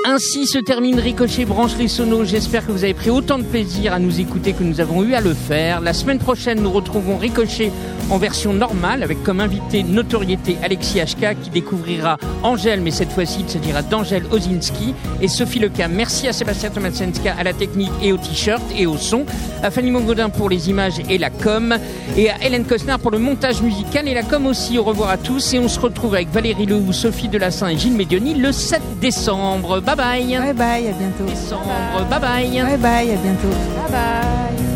[0.08, 2.26] Ainsi se termine Ricochet Branche les Sonos.
[2.26, 5.16] J'espère que vous avez pris autant de plaisir à nous écouter que nous avons eu
[5.16, 5.82] à le faire.
[5.82, 7.72] La semaine prochaine, nous retrouvons Ricochet
[8.12, 13.40] en version normale avec comme invité notoriété Alexis HK qui découvrira Angèle, mais cette fois-ci
[13.40, 15.92] il s'agira d'Angèle Ozinski et Sophie Lecam.
[15.92, 19.26] Merci à Sébastien Tomasenska à la technique et au t-shirt et au son,
[19.64, 21.76] à Fanny Mongodin pour les images et la com
[22.16, 24.78] et à Hélène Cosnard pour le montage musical et la com aussi.
[24.78, 27.96] Au revoir à tous et on se retrouve avec Valérie Lehou, Sophie Delassin et Gilles
[27.96, 29.82] Médioni le 7 décembre.
[29.96, 31.26] Bye bye Bye bye, à bientôt.
[31.26, 31.66] décembre.
[32.10, 32.50] Bye bye.
[32.52, 33.50] Bye bye, à bientôt.
[33.50, 34.75] Bye bye.